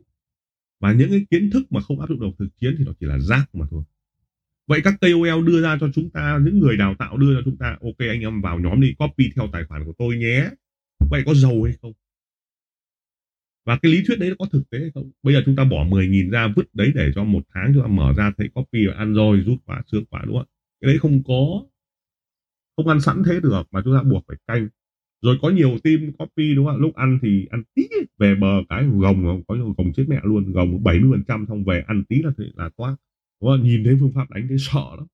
và 0.81 0.93
những 0.93 1.11
cái 1.11 1.27
kiến 1.31 1.51
thức 1.51 1.73
mà 1.73 1.81
không 1.81 2.01
áp 2.01 2.09
dụng 2.09 2.21
được 2.21 2.31
thực 2.39 2.57
chiến 2.57 2.75
thì 2.79 2.85
nó 2.85 2.93
chỉ 3.01 3.07
là 3.07 3.19
rác 3.19 3.55
mà 3.55 3.67
thôi. 3.71 3.83
Vậy 4.67 4.81
các 4.85 4.95
KOL 5.01 5.47
đưa 5.47 5.63
ra 5.63 5.79
cho 5.81 5.91
chúng 5.95 6.11
ta, 6.11 6.39
những 6.45 6.59
người 6.59 6.77
đào 6.77 6.95
tạo 6.99 7.17
đưa 7.17 7.37
cho 7.37 7.43
chúng 7.45 7.57
ta, 7.57 7.77
ok, 7.81 7.99
anh 7.99 8.21
em 8.21 8.41
vào 8.41 8.59
nhóm 8.59 8.81
đi, 8.81 8.95
copy 8.99 9.31
theo 9.37 9.49
tài 9.53 9.65
khoản 9.65 9.85
của 9.85 9.93
tôi 9.99 10.17
nhé. 10.17 10.51
Vậy 11.11 11.23
có 11.27 11.35
giàu 11.35 11.63
hay 11.63 11.75
không? 11.83 11.93
Và 13.69 13.79
cái 13.83 13.93
lý 13.93 14.03
thuyết 14.07 14.19
đấy 14.19 14.29
nó 14.29 14.37
có 14.39 14.47
thực 14.53 14.71
tế 14.71 14.79
hay 14.79 14.91
không? 14.95 15.11
Bây 15.23 15.35
giờ 15.35 15.43
chúng 15.47 15.57
ta 15.57 15.65
bỏ 15.65 15.85
10.000 15.85 16.31
ra, 16.31 16.53
vứt 16.57 16.75
đấy 16.75 16.93
để 16.95 17.11
cho 17.15 17.25
một 17.25 17.43
tháng 17.55 17.73
chúng 17.75 17.83
ta 17.83 17.89
mở 17.89 18.13
ra 18.17 18.33
thấy 18.39 18.49
copy 18.55 18.87
và 18.87 18.95
ăn 18.95 19.15
rồi 19.15 19.41
rút 19.47 19.59
quả, 19.67 19.83
sướng 19.93 20.05
quả, 20.11 20.23
đúng 20.27 20.37
không 20.37 20.47
cái 20.81 20.89
đấy 20.89 20.99
không 20.99 21.23
có, 21.25 21.63
không 22.77 22.89
ăn 22.89 23.01
sẵn 23.01 23.23
thế 23.27 23.41
được 23.41 23.63
mà 23.71 23.81
chúng 23.85 23.95
ta 23.97 24.03
buộc 24.03 24.25
phải 24.29 24.37
canh. 24.47 24.69
Rồi 25.23 25.39
có 25.43 25.51
nhiều 25.51 25.79
team 25.85 26.13
copy, 26.19 26.55
đúng 26.55 26.67
không 26.67 26.77
lúc 26.77 26.95
ăn 26.95 27.19
thì 27.23 27.47
ăn 27.51 27.63
tí, 27.75 27.83
về 28.19 28.35
bờ 28.35 28.63
cái 28.69 28.85
gồng, 28.85 29.43
có 29.49 29.55
nhiều 29.55 29.75
gồng 29.79 29.93
chết 29.93 30.05
mẹ 30.09 30.21
luôn, 30.23 30.53
gồng 30.53 30.83
70 30.85 31.11
phần 31.13 31.25
trăm 31.29 31.47
xong 31.49 31.65
về 31.65 31.85
ăn 31.87 32.05
tí 32.05 32.23
là 32.23 32.31
là 32.57 32.71
toát. 32.77 32.97
Đúng 33.41 33.51
không? 33.51 33.63
nhìn 33.65 33.85
thấy 33.85 33.97
phương 34.01 34.13
pháp 34.15 34.31
đánh 34.31 34.49
thấy 34.49 34.57
sợ 34.59 34.87
lắm. 34.99 35.07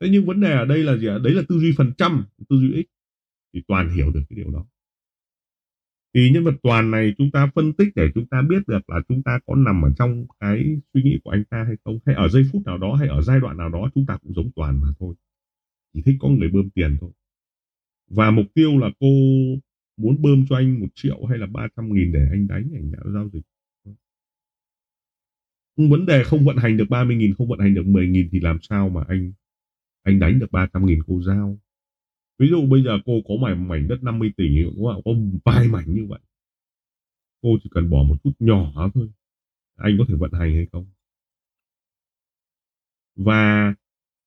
Thế 0.00 0.08
nhưng 0.10 0.26
vấn 0.26 0.40
đề 0.40 0.52
ở 0.52 0.64
đây 0.64 0.84
là 0.84 0.96
gì 0.96 1.06
ạ? 1.06 1.18
Đấy 1.24 1.34
là 1.34 1.42
tư 1.48 1.58
duy 1.58 1.72
phần 1.76 1.92
trăm, 1.98 2.24
tư 2.48 2.56
duy 2.56 2.82
x. 2.82 2.86
Thì 3.54 3.62
toàn 3.68 3.94
hiểu 3.96 4.10
được 4.10 4.22
cái 4.30 4.36
điều 4.36 4.50
đó 4.50 4.66
thì 6.14 6.30
nhân 6.30 6.44
vật 6.44 6.54
toàn 6.62 6.90
này 6.90 7.14
chúng 7.18 7.30
ta 7.30 7.50
phân 7.54 7.72
tích 7.72 7.88
để 7.96 8.08
chúng 8.14 8.26
ta 8.26 8.42
biết 8.42 8.62
được 8.66 8.90
là 8.90 9.00
chúng 9.08 9.22
ta 9.22 9.40
có 9.46 9.54
nằm 9.54 9.82
ở 9.82 9.92
trong 9.98 10.26
cái 10.40 10.80
suy 10.94 11.02
nghĩ 11.02 11.18
của 11.24 11.30
anh 11.30 11.44
ta 11.50 11.64
hay 11.64 11.76
không? 11.84 11.98
Hay 12.06 12.14
ở 12.14 12.28
giây 12.28 12.42
phút 12.52 12.62
nào 12.66 12.78
đó, 12.78 12.94
hay 12.94 13.08
ở 13.08 13.22
giai 13.22 13.40
đoạn 13.40 13.56
nào 13.56 13.68
đó 13.68 13.90
chúng 13.94 14.06
ta 14.06 14.18
cũng 14.22 14.34
giống 14.34 14.50
toàn 14.56 14.80
mà 14.80 14.88
thôi. 14.98 15.14
Chỉ 15.94 16.02
thích 16.02 16.16
có 16.20 16.28
người 16.28 16.48
bơm 16.48 16.70
tiền 16.70 16.96
thôi. 17.00 17.10
Và 18.10 18.30
mục 18.30 18.46
tiêu 18.54 18.78
là 18.78 18.90
cô 19.00 19.06
muốn 19.96 20.22
bơm 20.22 20.46
cho 20.48 20.56
anh 20.56 20.80
một 20.80 20.86
triệu 20.94 21.24
hay 21.26 21.38
là 21.38 21.46
ba 21.46 21.68
trăm 21.76 21.94
nghìn 21.94 22.12
để 22.12 22.26
anh 22.30 22.48
đánh 22.48 22.70
anh 22.74 22.92
đã 22.92 22.98
giao 23.14 23.28
dịch. 23.32 23.42
Vấn 25.76 26.06
đề 26.06 26.24
không 26.24 26.44
vận 26.44 26.56
hành 26.56 26.76
được 26.76 26.84
30 26.90 27.16
nghìn, 27.16 27.34
không 27.34 27.48
vận 27.48 27.58
hành 27.58 27.74
được 27.74 27.86
10 27.86 28.08
nghìn 28.08 28.28
thì 28.32 28.40
làm 28.40 28.58
sao 28.62 28.88
mà 28.88 29.04
anh 29.08 29.32
anh 30.02 30.18
đánh 30.18 30.38
được 30.38 30.52
300 30.52 30.86
nghìn 30.86 30.98
cô 31.06 31.22
giao? 31.22 31.58
Ví 32.42 32.48
dụ 32.48 32.66
bây 32.66 32.82
giờ 32.84 32.98
cô 33.04 33.12
có 33.28 33.34
mảnh 33.42 33.68
mảnh 33.68 33.88
đất 33.88 34.02
50 34.02 34.32
tỷ 34.36 34.62
đúng 34.62 34.84
không? 34.84 35.02
có 35.04 35.12
vài 35.44 35.68
mảnh 35.68 35.94
như 35.94 36.06
vậy. 36.06 36.18
Cô 37.42 37.48
chỉ 37.62 37.70
cần 37.74 37.90
bỏ 37.90 38.02
một 38.02 38.16
chút 38.24 38.32
nhỏ 38.38 38.90
thôi. 38.94 39.08
Anh 39.76 39.96
có 39.98 40.04
thể 40.08 40.14
vận 40.14 40.32
hành 40.32 40.54
hay 40.54 40.66
không? 40.72 40.86
Và 43.16 43.74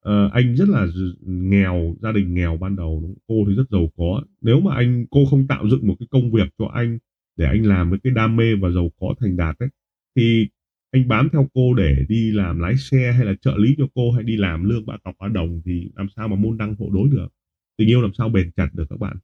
uh, 0.10 0.32
anh 0.32 0.56
rất 0.56 0.70
là 0.70 0.88
nghèo 1.26 1.96
gia 2.02 2.12
đình 2.12 2.34
nghèo 2.34 2.58
ban 2.58 2.76
đầu 2.76 3.00
đúng 3.02 3.16
cô 3.28 3.36
thì 3.48 3.56
rất 3.56 3.64
giàu 3.72 3.90
có. 3.98 4.24
Nếu 4.42 4.60
mà 4.60 4.76
anh 4.76 5.06
cô 5.12 5.26
không 5.30 5.48
tạo 5.48 5.70
dựng 5.70 5.88
một 5.88 5.96
cái 6.00 6.08
công 6.12 6.32
việc 6.32 6.50
cho 6.58 6.66
anh 6.74 6.98
để 7.38 7.46
anh 7.46 7.66
làm 7.66 7.90
với 7.90 8.00
cái 8.04 8.14
đam 8.14 8.36
mê 8.36 8.56
và 8.56 8.70
giàu 8.70 8.90
có 9.00 9.16
thành 9.20 9.38
đạt 9.38 9.60
ấy 9.60 9.70
thì 10.16 10.48
anh 10.92 11.08
bám 11.08 11.30
theo 11.34 11.48
cô 11.54 11.74
để 11.74 11.96
đi 12.10 12.32
làm 12.32 12.60
lái 12.60 12.78
xe 12.78 13.12
hay 13.12 13.26
là 13.26 13.34
trợ 13.42 13.58
lý 13.58 13.76
cho 13.78 13.88
cô 13.96 14.12
hay 14.12 14.24
đi 14.24 14.38
làm 14.38 14.64
lương 14.64 14.86
bạ 14.86 14.98
cọc 15.04 15.16
hóa 15.20 15.30
đồng 15.30 15.62
thì 15.66 15.90
làm 15.96 16.08
sao 16.16 16.28
mà 16.28 16.36
môn 16.36 16.58
đăng 16.58 16.76
hộ 16.76 16.90
đối 16.94 17.10
được? 17.10 17.28
Tình 17.78 17.88
yêu 17.88 18.02
làm 18.02 18.14
sao 18.14 18.30
bền 18.30 18.52
chặt 18.52 18.70
được 18.74 18.86
các 18.90 19.00
bạn? 19.00 19.18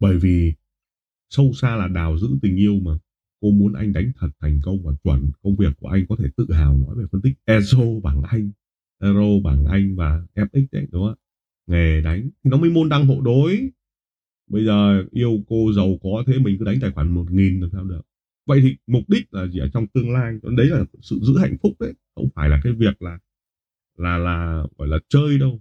Bởi 0.00 0.18
vì 0.18 0.52
sâu 1.30 1.52
xa 1.52 1.76
là 1.76 1.88
đào 1.88 2.18
giữ 2.18 2.28
tình 2.42 2.56
yêu 2.56 2.74
mà. 2.82 2.92
Cô 3.40 3.50
muốn 3.50 3.72
anh 3.72 3.92
đánh 3.92 4.12
thật 4.16 4.28
thành 4.40 4.60
công 4.62 4.82
và 4.82 4.92
chuẩn 5.04 5.30
công 5.42 5.56
việc 5.56 5.72
của 5.80 5.88
anh 5.88 6.06
có 6.08 6.16
thể 6.18 6.24
tự 6.36 6.46
hào 6.52 6.78
nói 6.78 6.94
về 6.98 7.04
phân 7.12 7.20
tích 7.22 7.32
ESO 7.44 7.84
bằng 8.02 8.22
anh, 8.22 8.50
Euro 9.02 9.40
bằng 9.44 9.64
anh 9.64 9.96
và 9.96 10.22
FX 10.34 10.66
đấy, 10.72 10.86
đúng 10.90 11.06
không 11.06 11.14
nghề 11.66 12.00
đánh 12.00 12.30
thì 12.44 12.50
nó 12.50 12.56
mới 12.56 12.70
môn 12.70 12.88
đăng 12.88 13.06
hộ 13.06 13.20
đối. 13.20 13.70
Bây 14.46 14.64
giờ 14.64 15.04
yêu 15.10 15.44
cô 15.48 15.72
giàu 15.76 15.98
có 16.02 16.24
thế 16.26 16.38
mình 16.38 16.56
cứ 16.58 16.64
đánh 16.64 16.78
tài 16.80 16.90
khoản 16.90 17.08
một 17.08 17.30
nghìn 17.30 17.60
làm 17.60 17.70
sao 17.72 17.84
được? 17.84 18.02
Vậy 18.46 18.60
thì 18.62 18.76
mục 18.86 19.02
đích 19.08 19.34
là 19.34 19.46
gì 19.46 19.58
ở 19.58 19.68
trong 19.72 19.86
tương 19.86 20.12
lai? 20.12 20.34
Đấy 20.42 20.66
là 20.66 20.84
sự 21.00 21.18
giữ 21.22 21.38
hạnh 21.38 21.56
phúc 21.62 21.72
đấy. 21.80 21.94
Không 22.14 22.28
phải 22.34 22.48
là 22.48 22.60
cái 22.64 22.72
việc 22.72 23.02
là 23.02 23.18
là 23.96 24.18
là, 24.18 24.62
gọi 24.78 24.88
là 24.88 24.98
chơi 25.08 25.38
đâu 25.38 25.60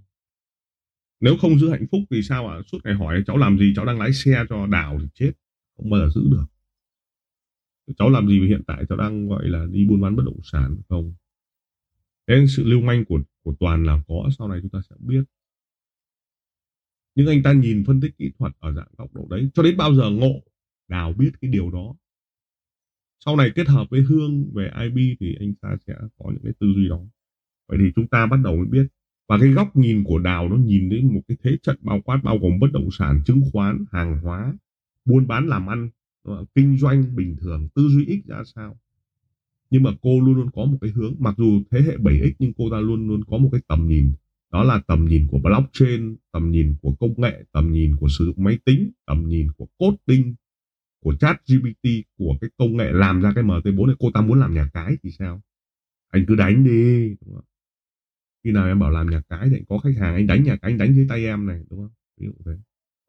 nếu 1.19 1.37
không 1.41 1.59
giữ 1.59 1.69
hạnh 1.69 1.85
phúc 1.91 2.01
thì 2.09 2.21
sao 2.23 2.47
ạ? 2.47 2.55
À? 2.55 2.61
suốt 2.71 2.77
ngày 2.83 2.93
hỏi 2.93 3.23
cháu 3.27 3.37
làm 3.37 3.57
gì, 3.59 3.73
cháu 3.75 3.85
đang 3.85 3.99
lái 3.99 4.13
xe 4.13 4.43
cho 4.49 4.67
đảo 4.67 4.97
thì 5.01 5.07
chết, 5.13 5.31
không 5.77 5.89
bao 5.89 6.01
giờ 6.01 6.09
giữ 6.15 6.21
được. 6.31 6.45
Cháu 7.97 8.09
làm 8.09 8.27
gì 8.27 8.47
hiện 8.47 8.61
tại 8.67 8.83
cháu 8.89 8.97
đang, 8.97 9.27
gọi 9.27 9.47
là, 9.47 9.65
đi 9.71 9.85
buôn 9.85 10.01
bán 10.01 10.15
bất 10.15 10.23
động 10.25 10.39
sản 10.43 10.77
không? 10.89 11.13
Thế 12.27 12.45
sự 12.47 12.63
lưu 12.63 12.81
manh 12.81 13.05
của 13.05 13.19
của 13.47 13.55
toàn 13.59 13.83
là 13.83 14.03
có, 14.07 14.29
sau 14.37 14.47
này 14.47 14.59
chúng 14.61 14.69
ta 14.69 14.79
sẽ 14.89 14.95
biết. 14.99 15.23
Nhưng 17.15 17.27
anh 17.27 17.43
ta 17.43 17.53
nhìn 17.53 17.83
phân 17.87 18.01
tích 18.01 18.17
kỹ 18.17 18.31
thuật 18.39 18.53
ở 18.59 18.73
dạng 18.73 18.87
góc 18.97 19.13
độ 19.13 19.27
đấy, 19.29 19.49
cho 19.53 19.63
đến 19.63 19.77
bao 19.77 19.95
giờ 19.95 20.09
ngộ 20.09 20.41
đào 20.87 21.13
biết 21.13 21.31
cái 21.41 21.51
điều 21.51 21.71
đó. 21.71 21.95
Sau 23.25 23.35
này 23.35 23.51
kết 23.55 23.67
hợp 23.67 23.87
với 23.89 24.01
hương, 24.01 24.51
về 24.53 24.71
IB 24.81 24.97
thì 25.19 25.35
anh 25.39 25.53
ta 25.61 25.75
sẽ 25.87 25.93
có 26.17 26.31
những 26.31 26.43
cái 26.43 26.53
tư 26.59 26.67
duy 26.75 26.89
đó. 26.89 26.99
Vậy 27.67 27.77
thì 27.81 27.85
chúng 27.95 28.07
ta 28.07 28.25
bắt 28.25 28.37
đầu 28.43 28.55
mới 28.55 28.65
biết 28.65 28.87
và 29.27 29.37
cái 29.39 29.49
góc 29.49 29.75
nhìn 29.75 30.03
của 30.03 30.19
đào 30.19 30.49
nó 30.49 30.55
nhìn 30.55 30.89
đến 30.89 31.13
một 31.13 31.21
cái 31.27 31.37
thế 31.43 31.57
trận 31.63 31.77
bao 31.81 32.01
quát 32.01 32.19
bao 32.23 32.37
gồm 32.37 32.59
bất 32.59 32.71
động 32.71 32.89
sản, 32.91 33.21
chứng 33.25 33.41
khoán, 33.51 33.85
hàng 33.91 34.19
hóa, 34.23 34.53
buôn 35.05 35.27
bán 35.27 35.47
làm 35.47 35.67
ăn 35.67 35.89
ờ, 36.23 36.45
kinh 36.55 36.77
doanh 36.77 37.15
bình 37.15 37.35
thường, 37.41 37.67
tư 37.75 37.87
duy 37.87 38.05
x 38.05 38.29
ra 38.29 38.43
sao. 38.55 38.77
Nhưng 39.69 39.83
mà 39.83 39.91
cô 40.01 40.19
luôn 40.19 40.35
luôn 40.35 40.49
có 40.55 40.65
một 40.65 40.77
cái 40.81 40.91
hướng, 40.91 41.15
mặc 41.19 41.35
dù 41.37 41.61
thế 41.71 41.81
hệ 41.81 41.97
7x 41.97 42.31
nhưng 42.39 42.53
cô 42.57 42.69
ta 42.71 42.79
luôn 42.79 43.07
luôn 43.07 43.23
có 43.23 43.37
một 43.37 43.49
cái 43.51 43.61
tầm 43.67 43.87
nhìn. 43.87 44.11
Đó 44.51 44.63
là 44.63 44.81
tầm 44.87 45.05
nhìn 45.05 45.27
của 45.27 45.39
blockchain, 45.39 46.15
tầm 46.31 46.51
nhìn 46.51 46.75
của 46.81 46.95
công 46.99 47.13
nghệ, 47.21 47.43
tầm 47.51 47.71
nhìn 47.71 47.95
của 47.95 48.07
sử 48.17 48.25
dụng 48.25 48.43
máy 48.43 48.57
tính, 48.65 48.91
tầm 49.05 49.27
nhìn 49.27 49.51
của 49.51 49.67
coding, 49.77 50.35
của 50.99 51.15
chat 51.15 51.41
GPT 51.47 51.89
của 52.17 52.37
cái 52.41 52.49
công 52.57 52.77
nghệ 52.77 52.91
làm 52.91 53.21
ra 53.21 53.31
cái 53.35 53.43
MT4 53.43 53.85
này. 53.85 53.95
Cô 53.99 54.11
ta 54.13 54.21
muốn 54.21 54.39
làm 54.39 54.53
nhà 54.53 54.69
cái 54.73 54.97
thì 55.03 55.11
sao? 55.11 55.41
Anh 56.09 56.25
cứ 56.27 56.35
đánh 56.35 56.63
đi, 56.63 57.15
đúng 57.25 57.35
không? 57.35 57.45
Khi 58.47 58.53
nào 58.53 58.67
em 58.67 58.79
bảo 58.79 58.91
làm 58.91 59.09
nhà 59.09 59.21
cái 59.29 59.49
thì 59.49 59.65
có 59.69 59.77
khách 59.77 59.97
hàng 59.99 60.15
anh 60.15 60.27
đánh 60.27 60.43
nhà 60.43 60.57
cái 60.61 60.71
anh 60.71 60.77
đánh 60.77 60.93
dưới 60.93 61.05
tay 61.09 61.25
em 61.25 61.45
này 61.45 61.59
đúng 61.69 61.79
không? 61.79 61.91
Ví 62.17 62.27
dụ 62.27 62.33
thế. 62.45 62.51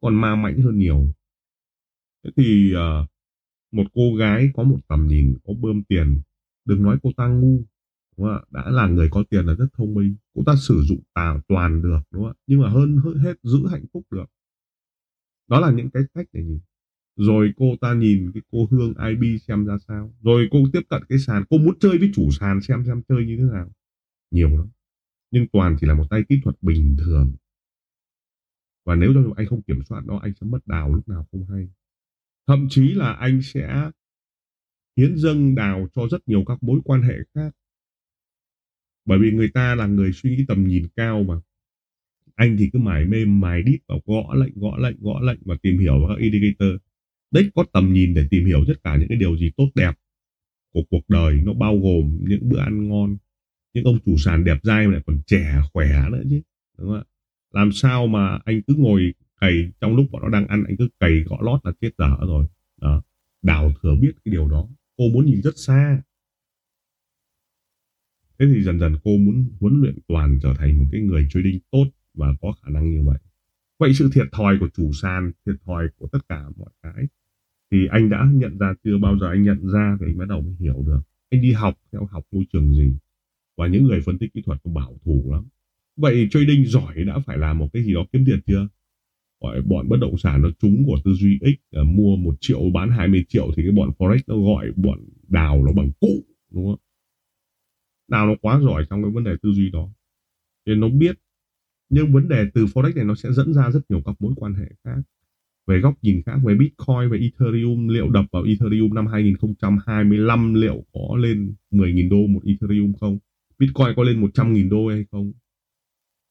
Còn 0.01 0.15
ma 0.15 0.35
mạnh 0.35 0.61
hơn 0.61 0.77
nhiều. 0.77 1.05
Thế 2.23 2.31
thì 2.35 2.73
uh, 2.75 3.09
một 3.71 3.83
cô 3.93 4.15
gái 4.15 4.49
có 4.53 4.63
một 4.63 4.77
tầm 4.87 5.07
nhìn 5.07 5.37
có 5.43 5.53
bơm 5.53 5.83
tiền 5.83 6.21
đừng 6.65 6.83
nói 6.83 6.97
cô 7.03 7.11
ta 7.17 7.27
ngu 7.27 7.61
đúng 8.17 8.27
không? 8.27 8.43
đã 8.51 8.69
là 8.69 8.87
người 8.87 9.09
có 9.11 9.23
tiền 9.29 9.45
là 9.45 9.53
rất 9.53 9.67
thông 9.73 9.93
minh. 9.93 10.15
Cô 10.33 10.43
ta 10.45 10.55
sử 10.55 10.81
dụng 10.83 10.99
tào 11.13 11.41
toàn 11.47 11.81
được 11.81 11.99
đúng 12.11 12.23
không? 12.23 12.35
nhưng 12.47 12.61
mà 12.61 12.69
hơn 12.69 12.97
hết 13.23 13.33
giữ 13.43 13.67
hạnh 13.71 13.85
phúc 13.93 14.03
được. 14.11 14.25
Đó 15.47 15.59
là 15.59 15.71
những 15.71 15.89
cái 15.89 16.03
cách 16.13 16.27
để 16.33 16.43
nhìn. 16.43 16.59
Rồi 17.15 17.53
cô 17.57 17.65
ta 17.81 17.93
nhìn 17.93 18.31
cái 18.33 18.43
cô 18.51 18.67
Hương 18.71 18.93
IB 19.09 19.41
xem 19.47 19.65
ra 19.65 19.77
sao. 19.87 20.13
Rồi 20.21 20.47
cô 20.51 20.59
tiếp 20.73 20.81
cận 20.89 21.03
cái 21.09 21.19
sàn 21.19 21.43
cô 21.49 21.57
muốn 21.57 21.79
chơi 21.79 21.97
với 21.97 22.11
chủ 22.15 22.31
sàn 22.31 22.61
xem 22.61 22.83
xem 22.85 23.01
chơi 23.09 23.25
như 23.25 23.37
thế 23.37 23.43
nào. 23.43 23.71
Nhiều 24.31 24.49
lắm 24.49 24.67
nhưng 25.31 25.47
toàn 25.47 25.77
chỉ 25.79 25.87
là 25.87 25.93
một 25.93 26.05
tay 26.09 26.23
kỹ 26.29 26.39
thuật 26.43 26.55
bình 26.61 26.97
thường. 26.99 27.33
Và 28.85 28.95
nếu 28.95 29.13
cho 29.13 29.33
anh 29.35 29.47
không 29.47 29.61
kiểm 29.61 29.83
soát 29.83 30.01
nó 30.05 30.19
anh 30.19 30.33
sẽ 30.41 30.47
mất 30.47 30.67
đào 30.67 30.93
lúc 30.93 31.07
nào 31.07 31.27
không 31.31 31.45
hay. 31.49 31.67
Thậm 32.47 32.67
chí 32.69 32.93
là 32.93 33.13
anh 33.13 33.41
sẽ 33.41 33.91
hiến 34.97 35.17
dâng 35.17 35.55
đào 35.55 35.87
cho 35.95 36.07
rất 36.11 36.27
nhiều 36.27 36.43
các 36.47 36.63
mối 36.63 36.79
quan 36.85 37.01
hệ 37.01 37.15
khác. 37.33 37.55
Bởi 39.05 39.19
vì 39.19 39.31
người 39.31 39.49
ta 39.53 39.75
là 39.75 39.87
người 39.87 40.11
suy 40.13 40.29
nghĩ 40.29 40.45
tầm 40.47 40.67
nhìn 40.67 40.87
cao 40.95 41.23
mà. 41.23 41.35
Anh 42.35 42.55
thì 42.59 42.69
cứ 42.73 42.79
mải 42.79 43.05
mê 43.05 43.25
mài 43.25 43.63
đít 43.63 43.79
vào 43.87 44.01
gõ 44.05 44.33
lệnh 44.33 44.53
gõ 44.55 44.77
lệnh 44.77 44.97
gõ 44.99 45.19
lệnh 45.19 45.39
và 45.45 45.55
tìm 45.61 45.79
hiểu 45.79 46.05
các 46.07 46.17
indicator. 46.19 46.69
Đấy, 47.31 47.51
có 47.55 47.65
tầm 47.73 47.93
nhìn 47.93 48.13
để 48.13 48.27
tìm 48.31 48.45
hiểu 48.45 48.63
tất 48.67 48.73
cả 48.83 48.97
những 48.97 49.09
cái 49.09 49.17
điều 49.17 49.37
gì 49.37 49.51
tốt 49.57 49.69
đẹp 49.75 49.93
của 50.73 50.81
cuộc 50.89 51.09
đời. 51.09 51.41
Nó 51.41 51.53
bao 51.53 51.77
gồm 51.77 52.19
những 52.21 52.49
bữa 52.49 52.59
ăn 52.59 52.87
ngon 52.87 53.17
những 53.73 53.83
ông 53.83 53.99
chủ 54.05 54.17
sàn 54.17 54.43
đẹp 54.43 54.57
dai 54.63 54.87
mà 54.87 54.93
lại 54.93 55.01
còn 55.05 55.21
trẻ, 55.27 55.61
khỏe 55.73 56.09
nữa 56.11 56.23
chứ, 56.29 56.41
đúng 56.77 56.87
không 56.89 56.97
ạ? 56.97 57.03
Làm 57.53 57.71
sao 57.71 58.07
mà 58.07 58.39
anh 58.45 58.61
cứ 58.67 58.75
ngồi 58.77 59.13
cày, 59.41 59.71
trong 59.81 59.95
lúc 59.95 60.05
bọn 60.11 60.21
nó 60.21 60.29
đang 60.29 60.47
ăn, 60.47 60.63
anh 60.67 60.77
cứ 60.77 60.87
cày 60.99 61.19
gõ 61.19 61.37
lót 61.41 61.59
là 61.63 61.71
chết 61.81 61.89
dở 61.97 62.17
rồi. 62.27 62.45
Đó, 62.81 63.03
đào 63.41 63.73
thừa 63.81 63.95
biết 64.01 64.11
cái 64.25 64.31
điều 64.31 64.47
đó, 64.47 64.67
cô 64.97 65.03
muốn 65.13 65.25
nhìn 65.25 65.41
rất 65.41 65.57
xa. 65.57 66.01
Thế 68.39 68.45
thì 68.53 68.63
dần 68.63 68.79
dần 68.79 68.95
cô 69.03 69.17
muốn 69.17 69.49
huấn 69.59 69.81
luyện 69.81 69.97
toàn 70.07 70.39
trở 70.43 70.53
thành 70.57 70.77
một 70.77 70.85
cái 70.91 71.01
người 71.01 71.27
trading 71.29 71.59
tốt 71.71 71.85
và 72.13 72.27
có 72.41 72.53
khả 72.61 72.69
năng 72.71 72.89
như 72.89 73.03
vậy. 73.03 73.17
Vậy 73.79 73.93
sự 73.93 74.09
thiệt 74.13 74.27
thòi 74.31 74.57
của 74.59 74.69
chủ 74.73 74.91
sàn, 74.93 75.31
thiệt 75.45 75.55
thòi 75.65 75.87
của 75.97 76.07
tất 76.07 76.19
cả 76.29 76.43
mọi 76.57 76.69
cái, 76.81 77.07
thì 77.71 77.87
anh 77.91 78.09
đã 78.09 78.27
nhận 78.33 78.57
ra 78.57 78.73
chưa? 78.83 78.97
Bao 78.97 79.19
giờ 79.19 79.27
anh 79.27 79.43
nhận 79.43 79.69
ra 79.73 79.97
thì 79.99 80.05
anh 80.05 80.17
bắt 80.17 80.27
đầu 80.29 80.41
mới 80.41 80.55
hiểu 80.59 80.83
được. 80.87 81.01
Anh 81.29 81.41
đi 81.41 81.51
học 81.51 81.79
theo 81.91 82.07
học 82.11 82.23
môi 82.31 82.45
trường 82.53 82.73
gì? 82.73 82.93
Và 83.59 83.67
những 83.67 83.83
người 83.83 84.01
phân 84.01 84.17
tích 84.17 84.33
kỹ 84.33 84.41
thuật 84.41 84.63
cũng 84.63 84.73
bảo 84.73 84.97
thủ 85.05 85.31
lắm. 85.31 85.43
Vậy 85.97 86.27
trading 86.31 86.65
giỏi 86.65 87.03
đã 87.03 87.19
phải 87.25 87.37
làm 87.37 87.57
một 87.57 87.67
cái 87.73 87.83
gì 87.83 87.93
đó 87.93 88.05
kiếm 88.11 88.23
tiền 88.25 88.39
chưa? 88.47 88.67
Gọi 89.41 89.61
bọn 89.61 89.89
bất 89.89 89.97
động 90.01 90.17
sản 90.17 90.41
nó 90.41 90.49
trúng 90.61 90.83
của 90.85 90.97
tư 91.05 91.13
duy 91.13 91.39
X 91.41 91.75
à, 91.75 91.81
mua 91.83 92.15
một 92.15 92.35
triệu 92.39 92.59
bán 92.73 92.89
20 92.89 93.25
triệu 93.29 93.51
thì 93.55 93.63
cái 93.63 93.71
bọn 93.71 93.91
forex 93.97 94.19
nó 94.27 94.37
gọi 94.37 94.71
bọn 94.75 94.99
đào 95.27 95.63
nó 95.65 95.73
bằng 95.73 95.91
cụ 95.99 96.23
đúng 96.51 96.65
không? 96.65 96.79
Đào 98.07 98.27
nó 98.27 98.35
quá 98.41 98.59
giỏi 98.59 98.85
trong 98.89 99.03
cái 99.03 99.11
vấn 99.11 99.23
đề 99.23 99.31
tư 99.41 99.51
duy 99.51 99.69
đó. 99.69 99.89
Nên 100.65 100.79
nó 100.79 100.89
biết. 100.89 101.19
Nhưng 101.89 102.13
vấn 102.13 102.27
đề 102.27 102.43
từ 102.53 102.65
forex 102.65 102.95
này 102.95 103.05
nó 103.05 103.15
sẽ 103.15 103.33
dẫn 103.33 103.53
ra 103.53 103.71
rất 103.71 103.81
nhiều 103.89 104.01
các 104.05 104.15
mối 104.19 104.33
quan 104.35 104.53
hệ 104.53 104.65
khác. 104.83 105.01
Về 105.67 105.79
góc 105.79 105.93
nhìn 106.01 106.21
khác 106.25 106.37
về 106.45 106.55
Bitcoin 106.55 107.09
về 107.11 107.19
Ethereum 107.19 107.87
liệu 107.87 108.09
đập 108.09 108.25
vào 108.31 108.43
Ethereum 108.43 108.93
năm 108.93 109.07
2025 109.07 110.53
liệu 110.53 110.83
có 110.93 111.17
lên 111.17 111.53
10.000 111.71 112.09
đô 112.09 112.27
một 112.27 112.41
Ethereum 112.45 112.93
không? 112.93 113.19
Bitcoin 113.59 113.95
có 113.95 114.03
lên 114.03 114.21
100.000 114.21 114.69
đô 114.69 114.87
hay 114.87 115.05
không? 115.11 115.31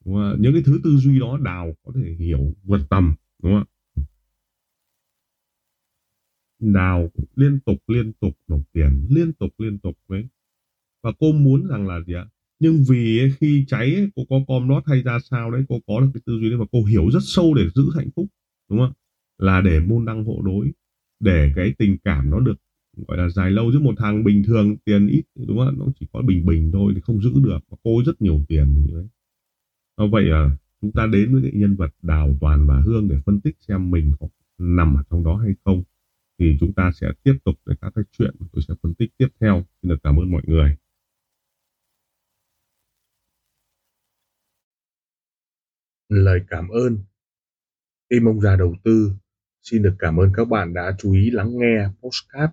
Đúng 0.05 0.14
không? 0.14 0.43
những 0.43 0.53
cái 0.53 0.62
thứ 0.67 0.81
tư 0.85 0.97
duy 0.97 1.21
đó 1.21 1.38
đào 1.43 1.75
có 1.83 1.93
thể 1.95 2.14
hiểu 2.19 2.55
vượt 2.64 2.81
tầm 2.91 3.14
đúng 3.43 3.53
không 3.53 3.64
đào 6.59 7.11
liên 7.35 7.61
tục 7.61 7.79
liên 7.87 8.12
tục 8.12 8.38
nộp 8.49 8.61
tiền 8.73 9.07
liên 9.11 9.33
tục 9.33 9.51
liên 9.59 9.79
tục 9.79 9.99
đấy. 10.09 10.27
Và 11.03 11.12
cô 11.19 11.33
muốn 11.33 11.69
rằng 11.69 11.87
là 11.87 12.01
gì 12.07 12.14
ạ? 12.14 12.27
Nhưng 12.61 12.85
vì 12.88 13.31
khi 13.41 13.64
cháy 13.69 13.95
ấy, 13.95 14.09
cô 14.17 14.23
có 14.31 14.37
com 14.49 14.69
lót 14.69 14.83
hay 14.87 15.03
ra 15.03 15.19
sao 15.31 15.51
đấy 15.51 15.64
cô 15.69 15.81
có 15.87 16.01
được 16.01 16.11
cái 16.14 16.21
tư 16.27 16.38
duy 16.41 16.51
đấy 16.51 16.59
và 16.59 16.64
cô 16.73 16.85
hiểu 16.85 17.11
rất 17.11 17.23
sâu 17.23 17.55
để 17.55 17.62
giữ 17.75 17.83
hạnh 17.97 18.09
phúc 18.17 18.27
đúng 18.71 18.79
không 18.79 18.93
là 19.38 19.61
để 19.61 19.81
môn 19.81 20.05
đăng 20.05 20.25
hộ 20.25 20.43
đối 20.45 20.73
để 21.21 21.53
cái 21.57 21.75
tình 21.79 21.97
cảm 22.05 22.31
nó 22.31 22.41
được 22.41 22.55
gọi 23.08 23.18
là 23.18 23.28
dài 23.28 23.50
lâu 23.50 23.72
giữa 23.72 23.78
một 23.78 23.94
thằng 23.98 24.24
bình 24.24 24.42
thường, 24.46 24.76
tiền 24.84 25.06
ít, 25.06 25.22
đúng 25.46 25.58
không 25.58 25.78
nó 25.78 25.87
chỉ 26.00 26.06
có 26.12 26.22
bình 26.22 26.46
bình 26.46 26.70
thôi 26.72 26.92
thì 26.94 27.00
không 27.00 27.22
giữ 27.22 27.30
được 27.34 27.58
mà 27.70 27.76
cô 27.84 28.02
rất 28.06 28.22
nhiều 28.22 28.40
tiền 28.48 28.74
như 28.74 28.94
đấy 28.94 29.06
vậy 30.11 30.30
à 30.30 30.50
chúng 30.80 30.92
ta 30.92 31.06
đến 31.12 31.32
với 31.32 31.42
cái 31.42 31.52
nhân 31.54 31.76
vật 31.76 31.90
đào 32.02 32.34
toàn 32.40 32.66
và 32.66 32.80
hương 32.80 33.08
để 33.08 33.16
phân 33.26 33.40
tích 33.40 33.56
xem 33.61 33.90
mình 33.90 34.12
có 34.20 34.28
nằm 34.58 34.94
ở 34.94 35.02
trong 35.11 35.24
đó 35.24 35.37
hay 35.37 35.54
không. 35.64 35.82
Thì 36.38 36.56
chúng 36.61 36.72
ta 36.72 36.90
sẽ 36.94 37.06
tiếp 37.22 37.34
tục 37.44 37.54
với 37.64 37.76
các 37.80 37.92
cái 37.94 38.04
chuyện 38.12 38.34
tôi 38.52 38.62
sẽ 38.68 38.74
phân 38.82 38.94
tích 38.94 39.11
tiếp 39.16 39.28
theo. 39.40 39.64
Xin 39.82 39.88
được 39.88 39.98
cảm 40.02 40.16
ơn 40.16 40.30
mọi 40.30 40.42
người. 40.46 40.76
Lời 46.08 46.40
cảm 46.48 46.68
ơn. 46.68 46.98
Tim 48.08 48.24
ông 48.28 48.40
già 48.40 48.56
đầu 48.56 48.76
tư, 48.84 49.12
xin 49.62 49.82
được 49.82 49.96
cảm 49.98 50.16
ơn 50.16 50.32
các 50.34 50.48
bạn 50.48 50.74
đã 50.74 50.96
chú 50.98 51.12
ý 51.12 51.30
lắng 51.30 51.58
nghe 51.58 51.88
postcard 52.00 52.52